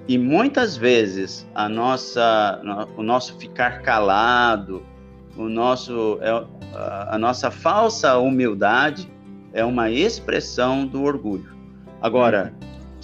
E 0.06 0.18
muitas 0.18 0.75
vezes 0.75 1.48
a 1.56 1.70
nossa, 1.70 2.62
o 2.98 3.01
nosso 3.01 3.39
ficar 3.39 3.82
calado, 3.84 4.84
o 5.38 5.48
nosso, 5.48 6.20
é, 6.20 6.46
a 7.08 7.18
nossa 7.18 7.50
falsa 7.50 8.18
humildade 8.18 9.10
é 9.53 9.63
uma 9.63 9.89
expressão 9.89 10.86
do 10.86 11.03
orgulho. 11.03 11.56
Agora, 12.01 12.53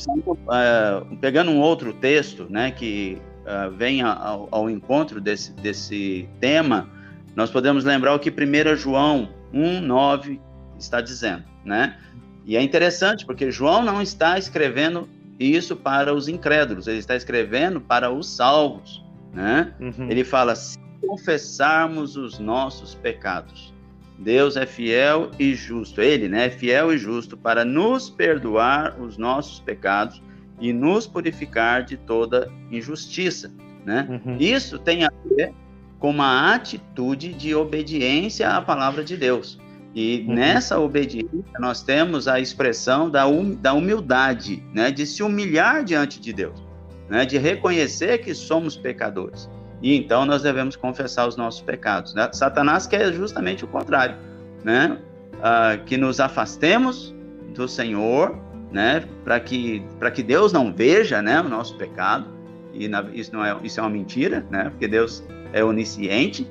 uh, 0.10 1.16
pegando 1.22 1.52
um 1.52 1.62
outro 1.62 1.94
texto, 1.94 2.48
né, 2.50 2.70
que 2.70 3.18
uh, 3.50 3.72
vem 3.72 4.02
ao, 4.02 4.48
ao, 4.52 4.70
encontro 4.70 5.20
desse, 5.20 5.52
desse 5.54 6.30
tema, 6.40 6.88
nós 7.36 7.50
podemos 7.50 7.84
lembrar 7.84 8.14
o 8.14 8.20
que 8.20 8.30
1 8.30 8.76
João 8.76 9.30
1,9 9.54 10.40
está 10.78 11.02
dizendo, 11.02 11.44
né? 11.66 11.98
E 12.46 12.56
é 12.56 12.62
interessante 12.62 13.26
porque 13.26 13.52
João 13.52 13.84
não 13.84 14.02
está 14.02 14.38
escrevendo 14.38 15.10
isso 15.40 15.76
para 15.76 16.14
os 16.14 16.28
incrédulos, 16.28 16.88
ele 16.88 17.00
está 17.00 17.16
escrevendo 17.16 17.82
para 17.82 18.12
os 18.12 18.30
salvos, 18.30 19.04
né? 19.34 19.74
Uhum. 19.80 20.10
Ele 20.10 20.24
fala: 20.24 20.56
se 20.56 20.78
confessarmos 21.02 22.16
os 22.16 22.40
nossos 22.40 22.94
pecados, 22.96 23.74
Deus 24.18 24.58
é 24.58 24.66
fiel 24.66 25.32
e 25.40 25.56
justo, 25.56 26.02
Ele 26.02 26.28
né, 26.28 26.48
é 26.48 26.50
fiel 26.50 26.94
e 26.94 26.98
justo 26.98 27.38
para 27.38 27.64
nos 27.64 28.10
perdoar 28.10 29.00
os 29.00 29.18
nossos 29.18 29.60
pecados 29.60 30.22
e 30.60 30.74
nos 30.74 31.08
purificar 31.08 31.84
de 31.84 31.98
toda 31.98 32.52
injustiça. 32.72 33.52
Né? 33.86 34.08
Uhum. 34.10 34.38
Isso 34.40 34.78
tem 34.78 35.06
a 35.06 35.12
ver 35.26 35.54
com 36.00 36.10
uma 36.10 36.54
atitude 36.54 37.34
de 37.34 37.54
obediência 37.56 38.50
à 38.50 38.62
palavra 38.62 39.04
de 39.04 39.18
Deus. 39.18 39.60
E 39.96 40.26
uhum. 40.28 40.36
nessa 40.36 40.80
obediência 40.80 41.60
nós 41.60 41.82
temos 41.82 42.28
a 42.28 42.40
expressão 42.40 43.10
da, 43.10 43.28
hum, 43.28 43.56
da 43.56 43.74
humildade, 43.74 44.64
né? 44.74 44.92
de 44.92 45.06
se 45.06 45.24
humilhar 45.24 45.84
diante 45.84 46.20
de 46.20 46.32
Deus, 46.32 46.64
né? 47.10 47.26
de 47.26 47.38
reconhecer 47.38 48.20
que 48.20 48.34
somos 48.34 48.76
pecadores. 48.76 49.50
E 49.82 49.96
então 49.96 50.26
nós 50.26 50.44
devemos 50.44 50.76
confessar 50.76 51.28
os 51.28 51.36
nossos 51.36 51.62
pecados. 51.62 52.14
Né? 52.14 52.30
Satanás 52.34 52.86
quer 52.86 53.14
justamente 53.14 53.64
o 53.64 53.68
contrário, 53.68 54.16
né? 54.64 55.00
Ah, 55.42 55.78
que 55.86 55.96
nos 55.96 56.20
afastemos 56.20 57.16
do 57.56 57.66
Senhor 57.66 58.38
né, 58.72 59.04
para 59.24 59.40
que 59.40 59.84
para 59.98 60.12
que 60.12 60.22
Deus 60.24 60.54
não 60.54 60.74
veja, 60.74 61.22
né, 61.22 61.42
o 61.42 61.50
nosso 61.50 61.76
pecado. 61.78 62.28
E 62.74 62.88
na, 62.88 63.02
isso 63.14 63.34
não 63.34 63.44
é 63.44 63.58
isso 63.64 63.80
é 63.80 63.84
uma 63.84 63.90
mentira, 63.90 64.46
né? 64.50 64.70
Porque 64.70 64.88
Deus 64.88 65.24
é 65.52 65.64
onisciente 65.64 66.48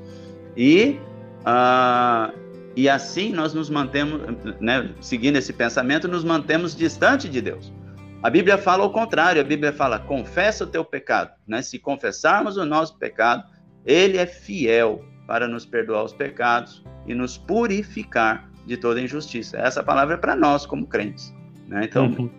e 0.55 0.99
uh, 1.41 2.37
e 2.75 2.87
assim 2.87 3.31
nós 3.31 3.53
nos 3.53 3.69
mantemos, 3.69 4.21
né, 4.59 4.89
seguindo 5.01 5.37
esse 5.37 5.53
pensamento, 5.53 6.07
nos 6.07 6.23
mantemos 6.23 6.75
distante 6.75 7.27
de 7.27 7.41
Deus. 7.41 7.73
A 8.21 8.29
Bíblia 8.29 8.57
fala 8.57 8.83
o 8.83 8.89
contrário, 8.89 9.41
a 9.41 9.45
Bíblia 9.45 9.71
fala: 9.71 9.97
confessa 9.97 10.65
o 10.65 10.67
teu 10.67 10.83
pecado. 10.83 11.31
Né? 11.47 11.61
Se 11.61 11.79
confessarmos 11.79 12.57
o 12.57 12.65
nosso 12.65 12.97
pecado, 12.97 13.43
Ele 13.85 14.17
é 14.17 14.25
fiel 14.25 15.03
para 15.25 15.47
nos 15.47 15.65
perdoar 15.65 16.03
os 16.03 16.13
pecados 16.13 16.83
e 17.07 17.13
nos 17.13 17.37
purificar 17.37 18.49
de 18.65 18.75
toda 18.75 19.01
injustiça. 19.01 19.57
Essa 19.57 19.81
palavra 19.81 20.15
é 20.15 20.17
para 20.17 20.35
nós, 20.35 20.65
como 20.65 20.85
crentes. 20.85 21.33
Né? 21.69 21.85
Então, 21.85 22.07
uhum. 22.07 22.29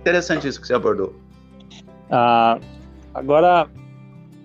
interessante 0.00 0.46
isso 0.48 0.60
que 0.60 0.66
você 0.66 0.74
abordou. 0.74 1.14
Ah, 2.10 2.58
agora, 3.12 3.68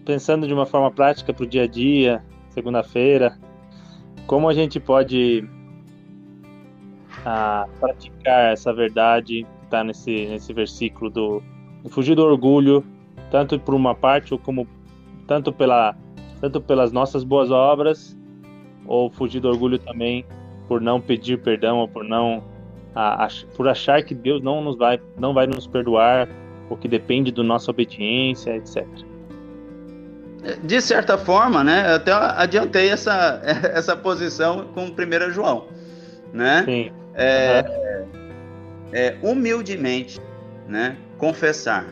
pensando 0.03 0.47
de 0.47 0.53
uma 0.53 0.65
forma 0.65 0.91
prática 0.91 1.31
para 1.31 1.43
o 1.43 1.47
dia 1.47 1.63
a 1.63 1.67
dia, 1.67 2.23
segunda-feira, 2.49 3.37
como 4.25 4.49
a 4.49 4.53
gente 4.53 4.79
pode 4.79 5.47
ah, 7.25 7.67
praticar 7.79 8.51
essa 8.51 8.73
verdade 8.73 9.43
que 9.59 9.65
está 9.65 9.83
nesse, 9.83 10.25
nesse 10.27 10.51
versículo 10.51 11.09
do, 11.09 11.43
do 11.83 11.89
fugir 11.89 12.15
do 12.15 12.23
orgulho, 12.23 12.83
tanto 13.29 13.59
por 13.59 13.75
uma 13.75 13.93
parte 13.93 14.33
ou 14.33 14.39
como 14.39 14.67
tanto 15.27 15.53
pela 15.53 15.95
tanto 16.41 16.59
pelas 16.59 16.91
nossas 16.91 17.23
boas 17.23 17.51
obras 17.51 18.17
ou 18.87 19.11
fugir 19.11 19.39
do 19.39 19.47
orgulho 19.47 19.77
também 19.77 20.25
por 20.67 20.81
não 20.81 20.99
pedir 20.99 21.39
perdão 21.39 21.77
ou 21.77 21.87
por 21.87 22.03
não 22.03 22.43
a, 22.95 23.25
a, 23.25 23.27
por 23.55 23.67
achar 23.67 24.03
que 24.03 24.13
Deus 24.13 24.41
não 24.41 24.61
nos 24.61 24.77
vai, 24.77 24.99
não 25.17 25.33
vai 25.33 25.47
nos 25.47 25.67
perdoar, 25.67 26.27
ou 26.69 26.77
que 26.77 26.87
depende 26.87 27.31
da 27.31 27.43
nossa 27.43 27.71
obediência, 27.71 28.55
etc. 28.55 28.85
De 30.63 30.81
certa 30.81 31.17
forma, 31.17 31.63
né, 31.63 31.91
eu 31.91 31.95
até 31.95 32.11
adiantei 32.11 32.89
essa, 32.89 33.41
essa 33.73 33.95
posição 33.95 34.69
com 34.73 34.85
1 34.85 35.31
João, 35.31 35.67
né? 36.33 36.63
Sim. 36.65 36.91
É, 37.13 37.63
uhum. 37.67 38.89
é, 38.93 39.17
humildemente, 39.21 40.19
né, 40.67 40.97
confessar. 41.17 41.85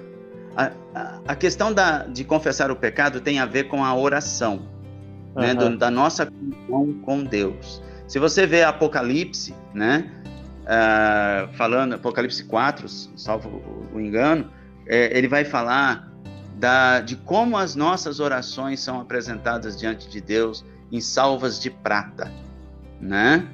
A, 0.56 0.72
a, 0.96 1.20
a, 1.28 1.36
questão 1.36 1.72
da, 1.72 2.06
de 2.06 2.24
confessar 2.24 2.72
o 2.72 2.76
pecado 2.76 3.22
tem 3.22 3.40
a 3.40 3.46
ver 3.46 3.66
com 3.66 3.84
a 3.84 3.96
oração, 3.96 4.68
uhum. 5.36 5.42
né, 5.42 5.54
do, 5.54 5.78
da 5.78 5.92
nossa 5.92 6.26
comunhão 6.26 7.00
com 7.02 7.24
Deus. 7.24 7.84
Se 8.08 8.18
você 8.18 8.48
vê 8.48 8.64
Apocalipse, 8.64 9.54
né, 9.74 10.10
uh, 10.70 11.52
falando, 11.56 11.94
Apocalipse 11.94 12.44
4, 12.44 12.88
salvo 13.18 13.62
o 13.92 14.00
engano, 14.00 14.50
é, 14.86 15.18
ele 15.18 15.28
vai 15.28 15.44
falar 15.44 16.12
da, 16.56 17.00
de 17.00 17.16
como 17.16 17.58
as 17.58 17.76
nossas 17.76 18.20
orações 18.20 18.80
são 18.80 19.02
apresentadas 19.02 19.78
diante 19.78 20.08
de 20.08 20.22
Deus 20.22 20.64
em 20.92 21.02
salvas 21.02 21.60
de 21.60 21.70
prata, 21.70 22.32
né? 23.02 23.48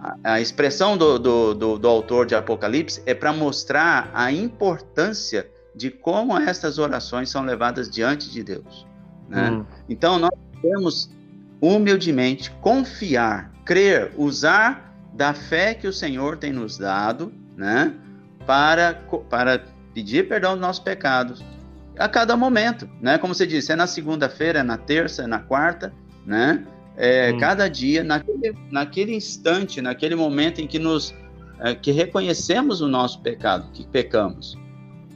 A, 0.00 0.34
a 0.34 0.40
expressão 0.40 0.96
do, 0.96 1.18
do, 1.18 1.54
do, 1.54 1.78
do 1.78 1.88
autor 1.88 2.24
de 2.24 2.34
Apocalipse 2.34 3.02
é 3.04 3.14
para 3.14 3.32
mostrar 3.32 4.10
a 4.14 4.30
importância 4.32 5.50
de 5.74 5.90
como 5.90 6.36
essas 6.38 6.78
orações 6.78 7.30
são 7.30 7.44
levadas 7.44 7.90
diante 7.90 8.30
de 8.30 8.42
Deus. 8.42 8.86
Né? 9.28 9.50
Hum. 9.50 9.64
Então, 9.88 10.18
nós 10.18 10.30
devemos 10.54 11.10
humildemente 11.60 12.50
confiar, 12.60 13.52
crer, 13.64 14.12
usar 14.16 14.87
da 15.18 15.34
fé 15.34 15.74
que 15.74 15.88
o 15.88 15.92
Senhor 15.92 16.36
tem 16.36 16.52
nos 16.52 16.78
dado, 16.78 17.32
né? 17.56 17.92
Para, 18.46 18.94
para 19.28 19.64
pedir 19.92 20.28
perdão 20.28 20.52
dos 20.52 20.60
nossos 20.60 20.82
pecados 20.82 21.44
a 21.98 22.08
cada 22.08 22.36
momento, 22.36 22.88
né? 23.02 23.18
Como 23.18 23.34
você 23.34 23.44
disse, 23.44 23.72
é 23.72 23.76
na 23.76 23.88
segunda-feira, 23.88 24.60
é 24.60 24.62
na 24.62 24.78
terça, 24.78 25.24
é 25.24 25.26
na 25.26 25.40
quarta, 25.40 25.92
né? 26.24 26.64
É, 26.96 27.32
hum. 27.32 27.38
Cada 27.38 27.68
dia, 27.68 28.04
naquele, 28.04 28.54
naquele 28.70 29.14
instante, 29.16 29.82
naquele 29.82 30.14
momento 30.14 30.60
em 30.60 30.68
que 30.68 30.78
nos 30.78 31.12
é, 31.58 31.74
que 31.74 31.90
reconhecemos 31.90 32.80
o 32.80 32.86
nosso 32.86 33.20
pecado, 33.20 33.68
que 33.72 33.84
pecamos. 33.84 34.56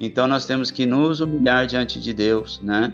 Então 0.01 0.27
nós 0.27 0.45
temos 0.45 0.73
que 0.73 0.85
nos 0.85 1.21
humilhar 1.21 1.65
diante 1.65 2.01
de 2.01 2.13
Deus, 2.13 2.61
né? 2.61 2.93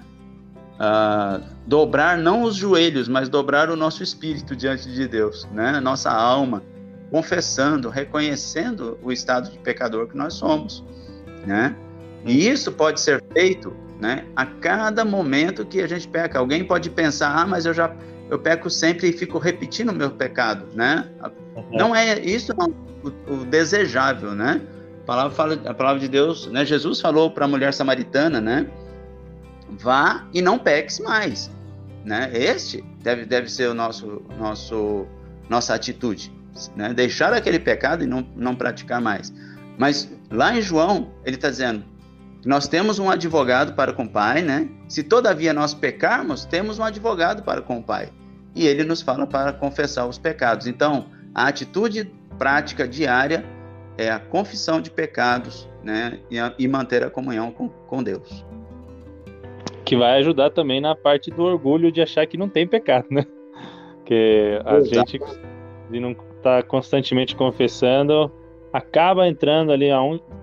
Ah, 0.79 1.41
dobrar 1.67 2.19
não 2.19 2.43
os 2.43 2.55
joelhos, 2.55 3.09
mas 3.09 3.31
dobrar 3.31 3.71
o 3.71 3.77
nosso 3.77 4.03
espírito 4.03 4.55
diante 4.55 4.93
de 4.93 5.09
Deus, 5.09 5.49
né? 5.51 5.81
Nossa 5.81 6.11
alma, 6.11 6.63
confessando, 7.11 7.89
reconhecendo 7.89 8.99
o 9.03 9.11
estado 9.11 9.51
de 9.51 9.59
pecador 9.59 10.09
que 10.09 10.17
nós 10.17 10.35
somos, 10.35 10.85
né? 11.47 11.75
E 12.25 12.49
isso 12.49 12.73
pode 12.73 13.01
ser 13.01 13.23
feito, 13.33 13.75
né? 14.01 14.27
A 14.37 14.45
cada 14.45 15.05
momento 15.05 15.65
que 15.65 15.81
a 15.81 15.87
gente 15.87 16.07
peca, 16.07 16.39
alguém 16.39 16.65
pode 16.65 16.91
pensar, 16.91 17.35
ah, 17.35 17.47
mas 17.47 17.65
eu 17.65 17.73
já 17.73 17.95
eu 18.31 18.39
peco 18.39 18.69
sempre 18.69 19.09
e 19.09 19.13
fico 19.13 19.39
repetindo 19.39 19.89
o 19.89 19.95
meu 19.95 20.11
pecado, 20.11 20.67
né? 20.75 21.09
Uhum. 21.57 21.65
Não 21.73 21.97
é 21.97 22.19
isso 22.21 22.55
não, 22.57 22.69
o, 23.03 23.33
o, 23.33 23.45
desejável, 23.47 24.35
né? 24.35 24.61
A 25.03 25.07
palavra, 25.07 25.31
fala, 25.35 25.55
a 25.65 25.75
palavra 25.75 26.01
de 26.01 26.09
Deus, 26.09 26.47
né? 26.49 26.65
Jesus 26.65 27.01
falou 27.01 27.31
para 27.31 27.47
a 27.47 27.49
mulher 27.49 27.73
samaritana, 27.73 28.41
né? 28.41 28.67
Vá 29.71 30.27
e 30.35 30.43
não 30.43 30.59
peques 30.59 31.01
mais, 31.01 31.51
né? 32.05 32.31
Este 32.35 32.85
deve, 33.03 33.25
deve 33.25 33.51
ser 33.51 33.69
o 33.71 33.75
nosso, 33.75 34.23
nosso, 34.39 35.07
nossa 35.49 35.75
atitude, 35.75 36.31
né? 36.75 36.93
Deixar 36.95 37.33
aquele 37.33 37.59
pecado 37.59 38.05
e 38.05 38.07
não, 38.07 38.27
não 38.37 38.55
praticar 38.55 39.01
mais. 39.01 39.33
Mas 39.77 40.11
lá 40.31 40.57
em 40.57 40.61
João, 40.61 41.13
ele 41.25 41.37
está 41.37 41.49
dizendo, 41.49 41.85
nós 42.45 42.67
temos 42.69 42.99
um 42.99 43.11
advogado 43.11 43.75
para 43.75 43.93
com 43.93 44.05
o 44.05 44.09
Pai, 44.09 44.43
né? 44.43 44.69
Se 44.89 45.03
todavia 45.03 45.53
nós 45.53 45.75
pecarmos, 45.75 46.45
temos 46.45 46.79
um 46.79 46.85
advogado 46.85 47.43
para 47.43 47.63
com 47.63 47.79
o 47.79 47.83
Pai. 47.83 48.11
E 48.55 48.67
ele 48.67 48.85
nos 48.85 49.03
fala 49.03 49.27
para 49.27 49.53
confessar 49.53 50.07
os 50.07 50.19
pecados. 50.19 50.67
Então, 50.67 51.07
a 51.35 51.47
atitude 51.49 52.13
prática 52.39 52.89
diária 52.89 53.45
é 53.97 54.11
a 54.11 54.19
confissão 54.19 54.81
de 54.81 54.91
pecados, 54.91 55.69
né? 55.83 56.19
E, 56.31 56.39
a, 56.39 56.53
e 56.59 56.67
manter 56.67 57.05
a 57.05 57.11
comunhão 57.11 57.51
com, 57.51 57.69
com 57.69 58.03
Deus. 58.03 58.45
Que 59.85 59.97
vai 59.97 60.19
ajudar 60.19 60.51
também 60.51 60.81
na 60.81 60.95
parte 60.95 61.31
do 61.31 61.43
orgulho 61.43 61.91
de 61.91 62.01
achar 62.01 62.27
que 62.27 62.37
não 62.37 62.49
tem 62.49 62.67
pecado, 62.67 63.07
né? 63.11 63.27
Porque 63.99 64.61
a 64.65 64.77
Exato. 64.77 65.11
gente 65.11 65.21
não 65.91 66.15
está 66.39 66.63
constantemente 66.63 67.37
confessando, 67.37 68.31
acaba 68.73 69.29
entrando 69.29 69.73
ali, 69.73 69.89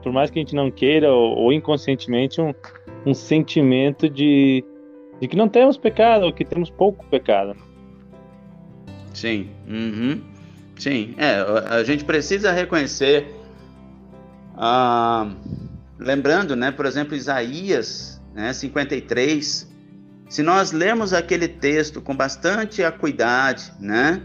por 0.04 0.12
mais 0.12 0.30
que 0.30 0.40
a 0.40 0.42
gente 0.42 0.56
não 0.56 0.70
queira, 0.70 1.12
ou, 1.12 1.38
ou 1.38 1.54
inconscientemente, 1.54 2.40
um, 2.40 2.54
um 3.06 3.14
sentimento 3.14 4.10
de, 4.10 4.64
de 5.20 5.28
que 5.28 5.36
não 5.36 5.50
temos 5.50 5.78
pecado, 5.78 6.26
ou 6.26 6.34
que 6.34 6.46
temos 6.46 6.70
pouco 6.70 7.06
pecado. 7.08 7.56
Sim, 9.14 9.50
uhum. 9.68 10.22
sim. 10.78 11.16
É, 11.18 11.36
a 11.70 11.84
gente 11.84 12.04
precisa 12.04 12.52
reconhecer, 12.52 13.26
ah, 14.56 15.32
lembrando, 15.98 16.56
né, 16.56 16.72
por 16.72 16.86
exemplo, 16.86 17.16
Isaías 17.16 18.22
né, 18.34 18.52
53, 18.52 19.74
se 20.28 20.44
nós 20.44 20.74
lermos 20.74 21.14
aquele 21.14 21.48
texto 21.48 22.02
com 22.02 22.14
bastante 22.16 22.84
acuidade, 22.84 23.72
né, 23.80 24.22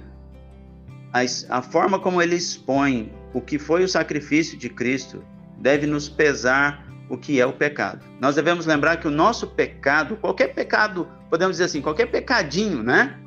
a, 1.12 1.20
a 1.58 1.62
forma 1.62 1.98
como 1.98 2.20
ele 2.22 2.36
expõe 2.36 3.12
o 3.32 3.40
que 3.40 3.58
foi 3.58 3.84
o 3.84 3.88
sacrifício 3.88 4.58
de 4.58 4.68
Cristo 4.68 5.22
deve 5.58 5.86
nos 5.86 6.08
pesar 6.08 6.86
o 7.08 7.16
que 7.18 7.40
é 7.40 7.46
o 7.46 7.52
pecado. 7.52 8.04
Nós 8.20 8.36
devemos 8.36 8.66
lembrar 8.66 8.98
que 8.98 9.08
o 9.08 9.10
nosso 9.10 9.48
pecado, 9.48 10.16
qualquer 10.16 10.54
pecado, 10.54 11.08
podemos 11.28 11.54
dizer 11.54 11.64
assim, 11.64 11.82
qualquer 11.82 12.06
pecadinho, 12.06 12.82
né, 12.82 13.18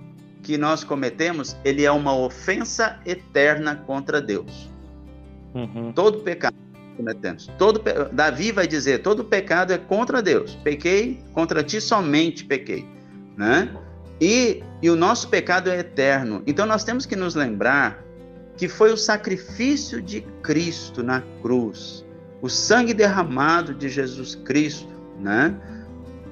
que 0.41 0.57
nós 0.57 0.83
cometemos, 0.83 1.55
ele 1.63 1.83
é 1.83 1.91
uma 1.91 2.15
ofensa 2.15 2.99
eterna 3.05 3.75
contra 3.75 4.21
Deus. 4.21 4.69
Uhum. 5.53 5.91
Todo 5.93 6.19
pecado 6.19 6.55
que 6.73 6.97
cometemos, 6.97 7.51
todo 7.57 7.81
Davi 8.11 8.51
vai 8.51 8.67
dizer, 8.67 8.99
todo 8.99 9.23
pecado 9.23 9.71
é 9.73 9.77
contra 9.77 10.21
Deus. 10.21 10.55
Pequei 10.63 11.21
contra 11.33 11.61
ti 11.61 11.79
somente 11.79 12.45
pequei, 12.45 12.85
né? 13.37 13.69
E, 14.19 14.63
e 14.81 14.89
o 14.89 14.95
nosso 14.95 15.27
pecado 15.29 15.69
é 15.69 15.79
eterno. 15.79 16.43
Então 16.45 16.65
nós 16.65 16.83
temos 16.83 17.05
que 17.05 17.15
nos 17.15 17.35
lembrar 17.35 18.03
que 18.55 18.67
foi 18.67 18.93
o 18.93 18.97
sacrifício 18.97 20.01
de 20.01 20.21
Cristo 20.41 21.01
na 21.01 21.21
cruz, 21.41 22.05
o 22.41 22.49
sangue 22.49 22.93
derramado 22.93 23.73
de 23.73 23.89
Jesus 23.89 24.35
Cristo, 24.35 24.93
né? 25.19 25.57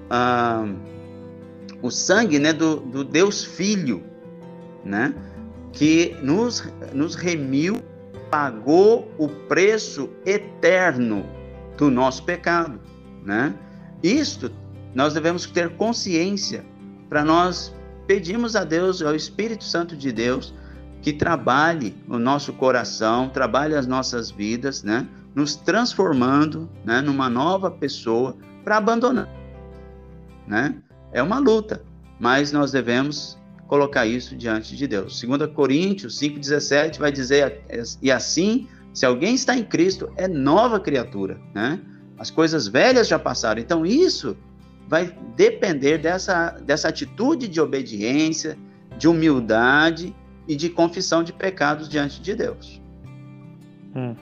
Ah, 0.10 0.66
o 1.82 1.90
sangue 1.90 2.38
né, 2.38 2.54
do, 2.54 2.78
do 2.78 3.04
Deus 3.04 3.44
Filho, 3.44 4.04
né? 4.86 5.14
que 5.72 6.16
nos, 6.22 6.64
nos 6.94 7.16
remiu, 7.16 7.82
pagou 8.30 9.12
o 9.18 9.28
preço 9.28 10.10
eterno 10.26 11.26
do 11.78 11.90
nosso 11.90 12.24
pecado. 12.24 12.80
Né? 13.24 13.54
Isto 14.04 14.52
nós 14.94 15.14
devemos 15.14 15.46
ter 15.46 15.70
consciência 15.72 16.66
para 17.12 17.26
nós 17.26 17.76
pedirmos 18.08 18.56
a 18.56 18.64
Deus, 18.64 19.02
ao 19.02 19.14
Espírito 19.14 19.66
Santo 19.66 19.98
de 19.98 20.14
Deus, 20.14 20.54
que 21.02 21.12
trabalhe 21.12 21.94
o 22.08 22.18
nosso 22.18 22.54
coração, 22.54 23.28
trabalhe 23.28 23.76
as 23.76 23.86
nossas 23.86 24.32
vidas, 24.32 24.82
né? 24.82 25.06
Nos 25.36 25.58
transformando, 25.58 26.70
né? 26.86 27.02
Numa 27.02 27.30
nova 27.30 27.70
pessoa 27.70 28.38
para 28.64 28.78
abandonar, 28.78 29.28
né? 30.48 30.74
É 31.12 31.22
uma 31.22 31.38
luta, 31.38 31.84
mas 32.18 32.54
nós 32.54 32.72
devemos 32.72 33.38
colocar 33.68 34.06
isso 34.06 34.34
diante 34.34 34.78
de 34.78 34.88
Deus. 34.88 35.22
2 35.22 35.52
Coríntios 35.52 36.18
5,17 36.18 36.98
vai 36.98 37.12
dizer: 37.12 37.62
E 38.02 38.10
assim, 38.10 38.70
se 38.94 39.06
alguém 39.06 39.36
está 39.36 39.54
em 39.54 39.66
Cristo, 39.66 40.10
é 40.16 40.30
nova 40.30 40.80
criatura, 40.80 41.42
né? 41.54 41.78
As 42.18 42.32
coisas 42.32 42.70
velhas 42.70 43.10
já 43.10 43.20
passaram. 43.20 43.60
Então, 43.60 43.86
isso 43.86 44.38
vai 44.92 45.10
depender 45.38 45.98
dessa, 46.00 46.50
dessa 46.66 46.90
atitude 46.90 47.48
de 47.48 47.62
obediência, 47.62 48.58
de 48.98 49.08
humildade 49.08 50.14
e 50.46 50.54
de 50.54 50.70
confissão 50.70 51.24
de 51.24 51.32
pecados 51.32 51.88
diante 51.88 52.22
de 52.22 52.36
Deus. 52.36 52.82
Hum. 53.96 54.14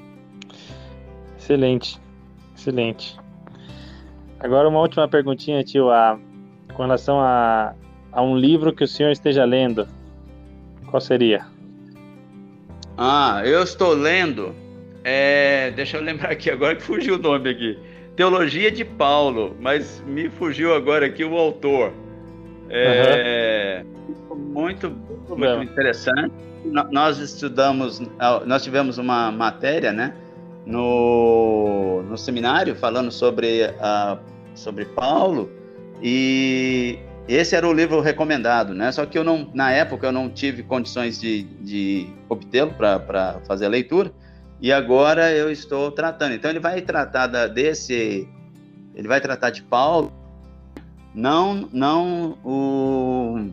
Excelente, 1.36 2.00
excelente. 2.56 3.18
Agora 4.40 4.70
uma 4.70 4.80
última 4.80 5.08
perguntinha, 5.08 5.64
tio, 5.64 5.90
a, 5.90 6.20
com 6.76 6.84
relação 6.84 7.20
a, 7.20 7.74
a 8.12 8.22
um 8.22 8.38
livro 8.38 8.72
que 8.72 8.84
o 8.84 8.88
senhor 8.88 9.12
esteja 9.12 9.46
lendo, 9.46 9.88
qual 10.86 11.02
seria? 11.02 11.48
Ah, 12.96 13.42
eu 13.44 13.64
estou 13.64 13.96
lendo, 13.96 14.54
é, 15.04 15.72
deixa 15.72 15.98
eu 15.98 16.04
lembrar 16.04 16.30
aqui 16.30 16.52
agora 16.52 16.76
que 16.76 16.84
fugiu 16.84 17.16
o 17.16 17.18
nome 17.18 17.50
aqui, 17.50 17.80
Teologia 18.20 18.70
de 18.70 18.84
Paulo, 18.84 19.56
mas 19.62 20.04
me 20.06 20.28
fugiu 20.28 20.76
agora 20.76 21.06
aqui 21.06 21.24
o 21.24 21.38
autor. 21.38 21.94
É, 22.70 23.86
uhum. 24.30 24.36
Muito 24.36 24.90
muito 25.30 25.64
interessante. 25.64 26.34
Nós 26.92 27.18
estudamos, 27.18 28.02
nós 28.46 28.62
tivemos 28.62 28.98
uma 28.98 29.32
matéria, 29.32 29.94
né, 29.94 30.14
no, 30.66 32.04
no 32.10 32.18
seminário 32.18 32.76
falando 32.76 33.10
sobre, 33.10 33.64
uh, 33.64 34.20
sobre 34.54 34.84
Paulo 34.84 35.50
e 36.04 37.00
esse 37.26 37.56
era 37.56 37.66
o 37.66 37.72
livro 37.72 38.02
recomendado, 38.02 38.74
né? 38.74 38.92
Só 38.92 39.06
que 39.06 39.18
eu 39.18 39.24
não, 39.24 39.50
na 39.54 39.72
época 39.72 40.08
eu 40.08 40.12
não 40.12 40.30
tive 40.30 40.62
condições 40.62 41.22
de, 41.22 41.44
de 41.62 42.06
obtê-lo 42.28 42.74
para 42.74 43.40
fazer 43.48 43.68
a 43.68 43.70
leitura 43.70 44.12
e 44.62 44.72
agora 44.72 45.32
eu 45.32 45.52
estou 45.52 45.91
tratando. 45.91 46.34
Então 46.34 46.50
ele 46.50 46.60
vai 46.60 46.82
tratar 46.82 47.28
da, 47.28 47.48
desse, 47.48 48.28
ele 48.93 49.08
vai 49.08 49.22
tratar 49.22 49.50
de 49.50 49.63
Paulo, 49.63 50.12
não, 51.13 51.69
não 51.72 52.38
o 52.43 53.50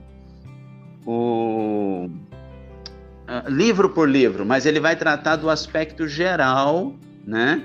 o 1.07 2.11
uh, 3.29 3.49
livro 3.49 3.90
por 3.90 4.09
livro, 4.09 4.45
mas 4.45 4.66
ele 4.66 4.81
vai 4.81 4.97
tratar 4.97 5.37
do 5.37 5.49
aspecto 5.49 6.09
geral, 6.09 6.95
né, 7.25 7.62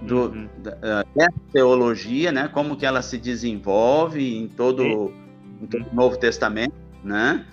do, 0.00 0.26
uhum. 0.26 0.48
da, 0.58 1.04
uh, 1.04 1.40
teologia, 1.52 2.30
né, 2.30 2.48
como 2.48 2.76
que 2.76 2.86
ela 2.86 3.02
se 3.02 3.18
desenvolve 3.18 4.36
em 4.36 4.46
todo, 4.46 5.12
em 5.60 5.66
todo 5.66 5.84
o 5.90 5.94
Novo 5.94 6.16
Testamento, 6.16 6.74
né, 7.02 7.44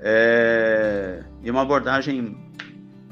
é, 0.00 1.22
e 1.42 1.50
uma 1.50 1.62
abordagem 1.62 2.36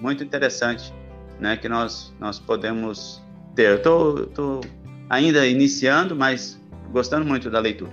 muito 0.01 0.25
interessante, 0.25 0.93
né, 1.41 1.57
que 1.57 1.69
nós 1.69 2.15
nós 2.19 2.39
podemos 2.39 3.23
ter. 3.55 3.71
Eu 3.71 3.83
tô, 3.83 4.27
tô 4.27 4.61
ainda 5.09 5.47
iniciando, 5.47 6.15
mas 6.17 6.61
gostando 6.91 7.25
muito 7.25 7.51
da 7.51 7.59
leitura. 7.59 7.93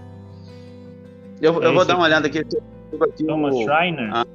Eu, 1.41 1.61
eu 1.61 1.73
vou 1.73 1.85
dar 1.85 1.95
uma 1.95 2.05
olhada 2.05 2.27
aqui 2.27 2.43
Thomas 3.25 3.55
Schreiner? 3.55 4.09
Ah. 4.13 4.25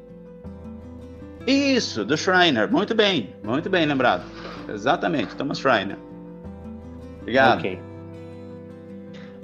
Isso, 1.47 2.05
do 2.05 2.16
Schreiner. 2.16 2.71
Muito 2.71 2.94
bem, 2.94 3.35
muito 3.42 3.71
bem 3.71 3.87
lembrado. 3.87 4.23
Exatamente, 4.68 5.35
Thomas 5.37 5.59
Schreiner. 5.59 5.97
Obrigado. 7.23 7.59
Ok. 7.59 7.79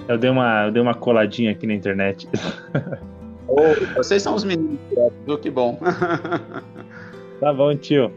Eu 0.07 0.17
dei 0.17 0.29
uma, 0.29 0.65
eu 0.65 0.71
dei 0.71 0.81
uma 0.81 0.93
coladinha 0.93 1.51
aqui 1.51 1.65
na 1.65 1.73
internet. 1.73 2.27
Oh, 3.47 3.95
vocês 3.95 4.23
são 4.23 4.33
os 4.33 4.43
meninos? 4.43 4.79
Que 5.41 5.51
bom. 5.51 5.79
tá 7.39 7.53
bom, 7.53 7.75
tio. 7.75 8.11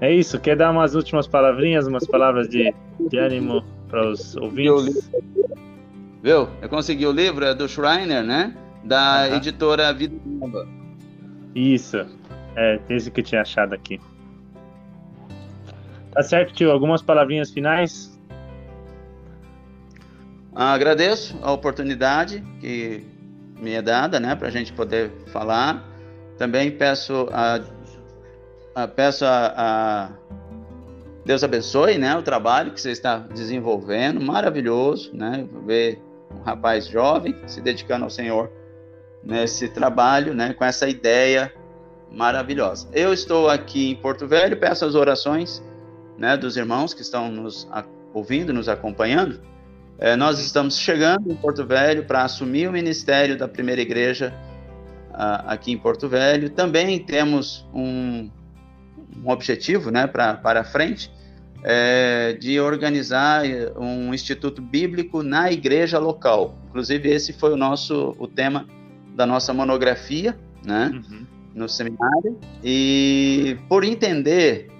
É 0.00 0.12
isso. 0.12 0.40
Quer 0.40 0.56
dar 0.56 0.70
umas 0.70 0.94
últimas 0.94 1.26
palavrinhas, 1.26 1.86
umas 1.86 2.06
palavras 2.06 2.48
de, 2.48 2.74
de 3.08 3.18
ânimo 3.18 3.64
para 3.88 4.10
os 4.10 4.36
ouvintes? 4.36 5.10
Viu? 6.22 6.48
Eu 6.60 6.68
consegui 6.68 7.06
o 7.06 7.12
livro, 7.12 7.44
é 7.44 7.54
do 7.54 7.68
Schreiner, 7.68 8.24
né? 8.24 8.54
da 8.84 9.26
uhum. 9.28 9.36
editora 9.36 9.92
Vida 9.92 10.14
Nova. 10.24 10.68
Isso, 11.54 12.06
é 12.56 12.78
esse 12.88 13.10
que 13.10 13.20
eu 13.20 13.24
tinha 13.24 13.40
achado 13.40 13.74
aqui. 13.74 14.00
Tá 16.12 16.22
certo, 16.22 16.52
tio? 16.52 16.70
Algumas 16.70 17.02
palavrinhas 17.02 17.50
finais? 17.50 18.12
Agradeço 20.54 21.36
a 21.42 21.50
oportunidade 21.50 22.40
que 22.60 23.04
me 23.60 23.72
é 23.72 23.82
dada, 23.82 24.20
né, 24.20 24.36
para 24.36 24.48
a 24.48 24.50
gente 24.50 24.72
poder 24.72 25.10
falar. 25.32 25.82
Também 26.38 26.70
peço 26.70 27.28
a, 27.32 27.56
a 27.56 27.60
peço 28.94 29.24
a, 29.24 29.54
a, 29.56 30.08
Deus 31.24 31.42
abençoe, 31.44 31.96
né, 31.96 32.16
o 32.16 32.22
trabalho 32.22 32.72
que 32.72 32.80
você 32.80 32.90
está 32.90 33.18
desenvolvendo, 33.18 34.20
maravilhoso, 34.20 35.10
né, 35.14 35.46
ver 35.64 36.02
um 36.30 36.42
rapaz 36.42 36.86
jovem 36.86 37.36
se 37.46 37.60
dedicando 37.60 38.04
ao 38.04 38.10
Senhor 38.10 38.50
nesse 39.22 39.68
trabalho, 39.68 40.34
né, 40.34 40.52
com 40.52 40.64
essa 40.64 40.88
ideia 40.88 41.52
maravilhosa. 42.10 42.88
Eu 42.92 43.12
estou 43.12 43.48
aqui 43.48 43.90
em 43.92 43.94
Porto 43.94 44.26
Velho, 44.26 44.56
peço 44.56 44.84
as 44.84 44.94
orações, 44.94 45.62
né, 46.18 46.36
dos 46.36 46.56
irmãos 46.56 46.92
que 46.92 47.02
estão 47.02 47.30
nos 47.30 47.68
ouvindo, 48.12 48.52
nos 48.52 48.68
acompanhando. 48.68 49.40
É, 49.98 50.16
nós 50.16 50.40
estamos 50.40 50.76
chegando 50.76 51.30
em 51.30 51.36
Porto 51.36 51.64
Velho 51.64 52.04
para 52.04 52.24
assumir 52.24 52.68
o 52.68 52.72
ministério 52.72 53.38
da 53.38 53.46
primeira 53.46 53.80
igreja 53.80 54.34
aqui 55.46 55.72
em 55.72 55.78
Porto 55.78 56.08
Velho. 56.08 56.50
Também 56.50 56.98
temos 56.98 57.66
um, 57.72 58.28
um 59.24 59.30
objetivo 59.30 59.90
né, 59.90 60.06
pra, 60.06 60.34
para 60.34 60.64
frente 60.64 61.10
é, 61.62 62.36
de 62.38 62.60
organizar 62.60 63.42
um 63.76 64.12
instituto 64.12 64.60
bíblico 64.60 65.22
na 65.22 65.50
igreja 65.50 65.98
local. 65.98 66.58
Inclusive, 66.68 67.10
esse 67.10 67.32
foi 67.32 67.52
o 67.52 67.56
nosso 67.56 68.14
o 68.18 68.28
tema 68.28 68.66
da 69.14 69.24
nossa 69.24 69.54
monografia 69.54 70.36
né, 70.64 70.90
uhum. 70.92 71.26
no 71.54 71.68
seminário. 71.68 72.38
E 72.62 73.56
por 73.68 73.84
entender 73.84 74.70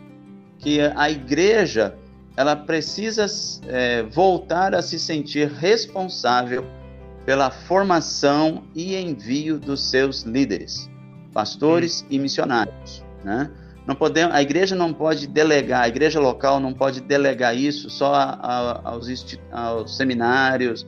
que 0.58 0.80
a 0.80 1.10
igreja 1.10 1.94
ela 2.36 2.56
precisa 2.56 3.26
é, 3.68 4.02
voltar 4.02 4.74
a 4.74 4.82
se 4.82 4.98
sentir 4.98 5.48
responsável 5.48 6.66
pela 7.24 7.50
formação 7.50 8.64
e 8.74 8.96
envio 8.96 9.58
dos 9.58 9.88
seus 9.88 10.22
líderes, 10.22 10.90
pastores 11.32 12.02
hum. 12.02 12.06
e 12.10 12.18
missionários. 12.18 13.02
Né? 13.24 13.50
Não 13.86 13.94
podemos, 13.94 14.34
a 14.34 14.40
igreja 14.40 14.74
não 14.74 14.92
pode 14.92 15.26
delegar, 15.26 15.82
a 15.82 15.88
igreja 15.88 16.18
local 16.18 16.58
não 16.58 16.72
pode 16.72 17.00
delegar 17.00 17.54
isso 17.54 17.90
só 17.90 18.14
a, 18.14 18.24
a, 18.24 18.90
aos, 18.90 19.08
aos, 19.52 19.96
seminários, 19.96 20.86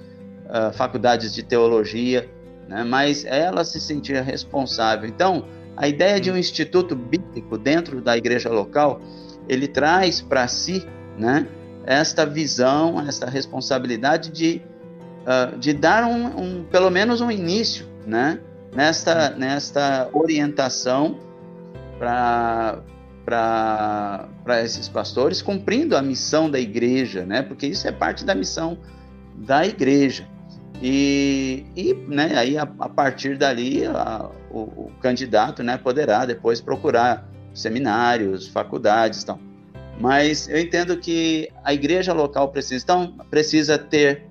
a, 0.49 0.73
faculdades 0.73 1.35
de 1.35 1.43
teologia, 1.43 2.29
né? 2.67 2.85
mas 2.85 3.25
ela 3.27 3.65
se 3.65 3.79
sentir 3.81 4.23
responsável. 4.23 5.09
Então, 5.09 5.45
a 5.77 5.87
ideia 5.87 6.19
de 6.19 6.31
um 6.31 6.37
instituto 6.37 6.97
bíblico 6.97 7.59
dentro 7.59 8.01
da 8.01 8.17
igreja 8.17 8.49
local, 8.49 9.01
ele 9.47 9.69
traz 9.69 10.23
para 10.23 10.49
si 10.49 10.87
né, 11.19 11.47
esta 11.85 12.25
visão, 12.25 13.01
esta 13.07 13.29
responsabilidade 13.29 14.31
de 14.31 14.63
uh, 15.27 15.59
de 15.59 15.73
dar 15.73 16.05
um, 16.05 16.27
um, 16.27 16.65
pelo 16.65 16.91
menos 16.91 17.21
um 17.21 17.31
início, 17.31 17.87
né? 18.07 18.39
Nesta, 18.75 19.31
nesta 19.31 20.09
orientação 20.13 21.17
para 21.99 22.83
para 23.27 24.63
esses 24.63 24.89
pastores, 24.89 25.43
cumprindo 25.43 25.97
a 25.97 26.03
missão 26.03 26.49
da 26.49 26.61
igreja, 26.61 27.27
né? 27.27 27.43
Porque 27.43 27.67
isso 27.67 27.89
é 27.89 27.91
parte 27.91 28.25
da 28.25 28.37
missão 28.37 28.79
da 29.35 29.67
igreja. 29.67 30.29
E, 30.81 31.65
e 31.75 31.95
né, 32.07 32.37
aí 32.37 32.57
a, 32.57 32.63
a 32.63 32.89
partir 32.89 33.37
dali 33.37 33.85
a, 33.85 34.31
o, 34.51 34.61
o, 34.61 34.93
candidato 35.01 35.63
né, 35.63 35.77
poderá 35.77 36.25
depois 36.25 36.61
procurar 36.61 37.29
seminários, 37.55 38.47
faculdades, 38.47 39.23
então. 39.23 39.41
Mas 39.99 40.49
eu 40.49 40.61
entendo 40.61 40.97
que 40.99 41.49
a 41.65 41.73
igreja 41.73 42.13
local 42.13 42.51
precisa, 42.51 42.85
então, 42.85 43.17
precisa 43.31 43.79
ter 43.79 44.29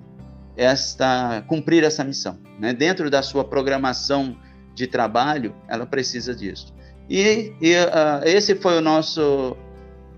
esta 0.55 1.43
cumprir 1.47 1.83
essa 1.83 2.03
missão. 2.03 2.37
Né? 2.59 2.71
Dentro 2.73 3.09
da 3.09 3.23
sua 3.23 3.43
programação 3.43 4.37
de 4.75 4.85
trabalho, 4.85 5.55
ela 5.67 5.85
precisa 5.85 6.35
disso. 6.35 6.74
E, 7.09 7.53
e 7.61 7.73
uh, 7.75 8.23
esse 8.23 8.55
foi 8.55 8.77
o 8.77 8.81
nosso 8.81 9.55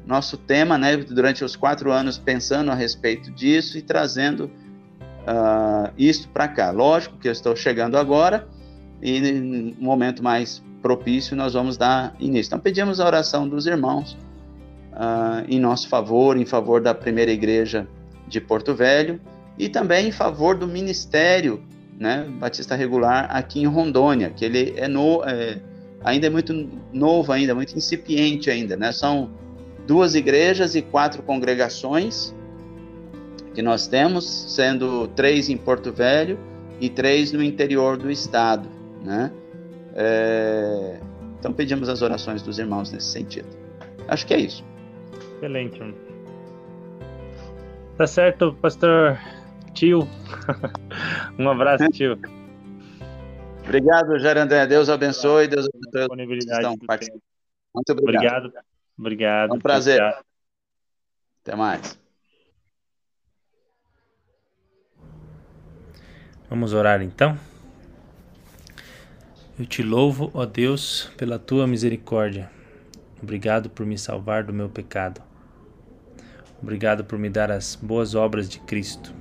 nosso 0.05 0.37
tema, 0.37 0.77
né? 0.77 0.95
Durante 0.95 1.43
os 1.43 1.55
quatro 1.55 1.91
anos 1.91 2.17
pensando 2.17 2.71
a 2.71 2.73
respeito 2.73 3.29
disso 3.29 3.77
e 3.77 3.81
trazendo 3.81 4.45
uh, 4.45 5.91
isto 5.97 6.29
para 6.29 6.47
cá. 6.47 6.71
Lógico 6.71 7.17
que 7.17 7.27
eu 7.27 7.31
estou 7.31 7.55
chegando 7.55 7.97
agora 7.97 8.47
e 9.01 9.19
no 9.19 9.75
momento 9.81 10.23
mais 10.23 10.63
propício 10.81 11.35
nós 11.35 11.53
vamos 11.53 11.75
dar 11.75 12.15
início. 12.19 12.49
Então 12.49 12.59
pedimos 12.59 13.01
a 13.01 13.05
oração 13.05 13.47
dos 13.47 13.67
irmãos 13.67 14.17
uh, 14.93 15.45
em 15.49 15.59
nosso 15.59 15.89
favor, 15.89 16.37
em 16.37 16.45
favor 16.45 16.81
da 16.81 16.95
primeira 16.95 17.31
igreja 17.31 17.85
de 18.27 18.39
Porto 18.39 18.73
Velho 18.73 19.19
e 19.57 19.67
também 19.67 20.07
em 20.07 20.11
favor 20.11 20.55
do 20.55 20.67
ministério 20.67 21.61
né, 21.99 22.25
Batista 22.39 22.75
Regular 22.75 23.27
aqui 23.29 23.59
em 23.59 23.65
Rondônia, 23.65 24.29
que 24.29 24.45
ele 24.45 24.73
é, 24.77 24.87
no, 24.87 25.23
é, 25.25 25.59
ainda 26.03 26.27
é 26.27 26.29
muito 26.29 26.53
novo 26.93 27.31
ainda, 27.31 27.53
muito 27.55 27.75
incipiente 27.75 28.49
ainda, 28.49 28.75
né? 28.75 28.91
São 28.91 29.29
duas 29.85 30.15
igrejas 30.15 30.75
e 30.75 30.81
quatro 30.81 31.23
congregações 31.23 32.35
que 33.53 33.61
nós 33.61 33.87
temos, 33.87 34.25
sendo 34.53 35.07
três 35.09 35.49
em 35.49 35.57
Porto 35.57 35.91
Velho 35.91 36.37
e 36.79 36.89
três 36.89 37.31
no 37.31 37.41
interior 37.41 37.97
do 37.97 38.11
estado, 38.11 38.69
né? 39.03 39.31
É, 39.95 40.99
então 41.39 41.51
pedimos 41.51 41.89
as 41.89 42.01
orações 42.01 42.41
dos 42.41 42.59
irmãos 42.59 42.91
nesse 42.91 43.07
sentido. 43.07 43.47
Acho 44.07 44.27
que 44.27 44.33
é 44.33 44.39
isso. 44.39 44.63
Excelente. 45.37 45.81
Tá 47.97 48.05
certo, 48.05 48.55
pastor 48.61 49.17
tio. 49.73 50.07
um 51.39 51.49
abraço, 51.49 51.87
tio. 51.89 52.19
Obrigado, 53.67 54.17
Jarandé. 54.17 54.65
Deus 54.65 54.87
abençoe. 54.87 55.45
Deus 55.45 55.67
abençoe. 55.67 56.01
Disponibilidade 56.01 56.67
Muito 57.75 57.91
obrigado. 57.91 58.45
Obrigado. 58.45 58.65
Obrigado. 58.97 59.49
É 59.51 59.53
um 59.53 59.59
prazer. 59.59 60.01
Até 61.41 61.53
mais. 61.53 61.99
Vamos 66.49 66.71
orar 66.71 67.01
então. 67.01 67.37
Eu 69.59 69.65
te 69.65 69.83
louvo, 69.83 70.31
ó 70.33 70.45
Deus, 70.45 71.11
pela 71.17 71.37
tua 71.37 71.67
misericórdia. 71.67 72.49
Obrigado 73.21 73.69
por 73.69 73.85
me 73.85 73.97
salvar 73.97 74.45
do 74.45 74.53
meu 74.53 74.69
pecado. 74.69 75.21
Obrigado 76.61 77.03
por 77.03 77.19
me 77.19 77.29
dar 77.29 77.51
as 77.51 77.75
boas 77.75 78.15
obras 78.15 78.47
de 78.47 78.59
Cristo. 78.61 79.13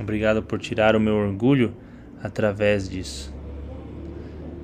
Obrigado 0.00 0.42
por 0.42 0.58
tirar 0.58 0.96
o 0.96 1.00
meu 1.00 1.16
orgulho 1.16 1.76
através 2.26 2.88
disso. 2.88 3.34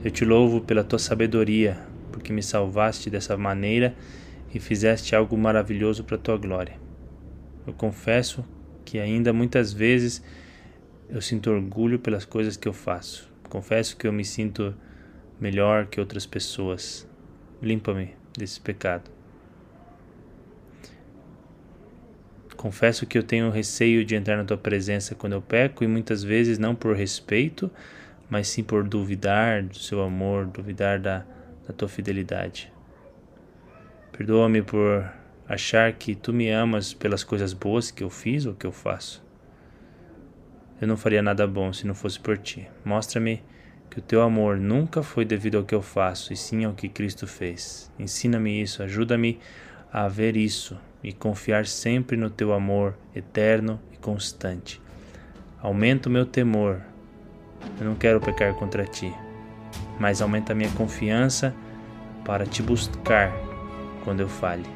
Eu 0.04 0.10
te 0.10 0.24
louvo 0.24 0.60
pela 0.60 0.82
tua 0.82 0.98
sabedoria, 0.98 1.78
porque 2.10 2.32
me 2.32 2.42
salvaste 2.42 3.08
dessa 3.08 3.36
maneira 3.36 3.94
e 4.52 4.58
fizeste 4.58 5.14
algo 5.14 5.36
maravilhoso 5.36 6.04
para 6.04 6.16
a 6.16 6.18
tua 6.18 6.36
glória. 6.36 6.74
Eu 7.66 7.72
confesso 7.72 8.44
que 8.84 8.98
ainda 8.98 9.32
muitas 9.32 9.72
vezes 9.72 10.22
eu 11.08 11.20
sinto 11.20 11.50
orgulho 11.50 11.98
pelas 11.98 12.24
coisas 12.24 12.56
que 12.56 12.66
eu 12.66 12.72
faço. 12.72 13.30
Confesso 13.48 13.96
que 13.96 14.06
eu 14.06 14.12
me 14.12 14.24
sinto 14.24 14.74
melhor 15.40 15.86
que 15.86 16.00
outras 16.00 16.26
pessoas. 16.26 17.08
Limpa-me 17.60 18.14
desse 18.36 18.60
pecado. 18.60 19.10
Confesso 22.62 23.06
que 23.06 23.18
eu 23.18 23.24
tenho 23.24 23.50
receio 23.50 24.04
de 24.04 24.14
entrar 24.14 24.36
na 24.36 24.44
tua 24.44 24.56
presença 24.56 25.16
quando 25.16 25.32
eu 25.32 25.42
peco 25.42 25.82
e 25.82 25.88
muitas 25.88 26.22
vezes 26.22 26.60
não 26.60 26.76
por 26.76 26.94
respeito, 26.94 27.68
mas 28.30 28.46
sim 28.46 28.62
por 28.62 28.84
duvidar 28.84 29.64
do 29.64 29.76
seu 29.76 30.00
amor, 30.00 30.46
duvidar 30.46 31.00
da, 31.00 31.26
da 31.66 31.74
tua 31.76 31.88
fidelidade. 31.88 32.72
Perdoa-me 34.12 34.62
por 34.62 35.04
achar 35.48 35.92
que 35.94 36.14
tu 36.14 36.32
me 36.32 36.50
amas 36.50 36.94
pelas 36.94 37.24
coisas 37.24 37.52
boas 37.52 37.90
que 37.90 38.04
eu 38.04 38.08
fiz 38.08 38.46
ou 38.46 38.54
que 38.54 38.64
eu 38.64 38.70
faço. 38.70 39.26
Eu 40.80 40.86
não 40.86 40.96
faria 40.96 41.20
nada 41.20 41.48
bom 41.48 41.72
se 41.72 41.84
não 41.84 41.96
fosse 41.96 42.20
por 42.20 42.38
ti. 42.38 42.70
Mostra-me 42.84 43.42
que 43.90 43.98
o 43.98 44.02
teu 44.02 44.22
amor 44.22 44.56
nunca 44.56 45.02
foi 45.02 45.24
devido 45.24 45.58
ao 45.58 45.64
que 45.64 45.74
eu 45.74 45.82
faço, 45.82 46.32
e 46.32 46.36
sim 46.36 46.64
ao 46.64 46.74
que 46.74 46.88
Cristo 46.88 47.26
fez. 47.26 47.90
Ensina-me 47.98 48.62
isso, 48.62 48.84
ajuda-me 48.84 49.40
a 49.92 50.06
ver 50.06 50.36
isso 50.36 50.78
e 51.02 51.12
confiar 51.12 51.66
sempre 51.66 52.16
no 52.16 52.30
teu 52.30 52.52
amor 52.52 52.94
eterno 53.14 53.80
e 53.92 53.96
constante. 53.96 54.80
Aumenta 55.60 56.08
o 56.08 56.12
meu 56.12 56.24
temor. 56.24 56.80
Eu 57.78 57.86
não 57.86 57.94
quero 57.94 58.20
pecar 58.20 58.54
contra 58.54 58.84
ti, 58.84 59.12
mas 59.98 60.20
aumenta 60.20 60.52
a 60.52 60.56
minha 60.56 60.70
confiança 60.72 61.54
para 62.24 62.46
te 62.46 62.62
buscar 62.62 63.32
quando 64.04 64.20
eu 64.20 64.28
fale. 64.28 64.66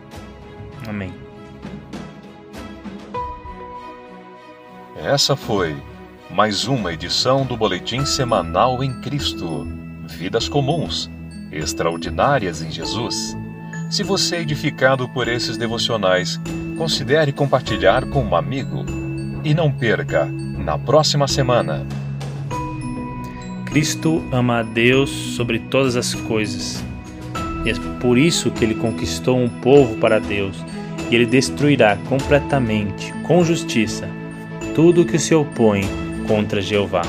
Amém. 0.89 1.13
Essa 4.97 5.37
foi 5.37 5.77
mais 6.31 6.67
uma 6.67 6.93
edição 6.93 7.45
do 7.45 7.57
Boletim 7.57 8.05
Semanal 8.05 8.83
em 8.83 9.01
Cristo. 9.01 9.67
Vidas 10.07 10.49
comuns, 10.49 11.11
extraordinárias 11.53 12.63
em 12.63 12.71
Jesus. 12.71 13.37
Se 13.89 14.03
você 14.03 14.37
é 14.37 14.41
edificado 14.41 15.09
por 15.09 15.29
esses 15.29 15.57
devocionais, 15.57 16.41
considere 16.77 17.33
compartilhar 17.33 18.05
com 18.07 18.23
um 18.25 18.35
amigo. 18.35 18.85
E 19.45 19.55
não 19.55 19.71
perca, 19.71 20.27
na 20.27 20.77
próxima 20.77 21.29
semana. 21.29 21.87
Cristo 23.67 24.25
ama 24.33 24.59
a 24.59 24.63
Deus 24.65 25.09
sobre 25.09 25.61
todas 25.61 25.95
as 25.95 26.15
coisas. 26.15 26.85
E 27.65 27.71
é 27.71 27.75
por 28.01 28.19
isso 28.19 28.51
que 28.51 28.65
ele 28.65 28.75
conquistou 28.75 29.39
um 29.39 29.49
povo 29.49 29.97
para 29.99 30.19
Deus, 30.19 30.57
e 31.09 31.15
ele 31.15 31.27
destruirá 31.27 31.97
completamente, 32.09 33.13
com 33.23 33.45
justiça, 33.45 34.09
tudo 34.75 35.05
que 35.05 35.19
se 35.19 35.35
opõe 35.35 35.83
contra 36.27 36.61
Jeová. 36.61 37.03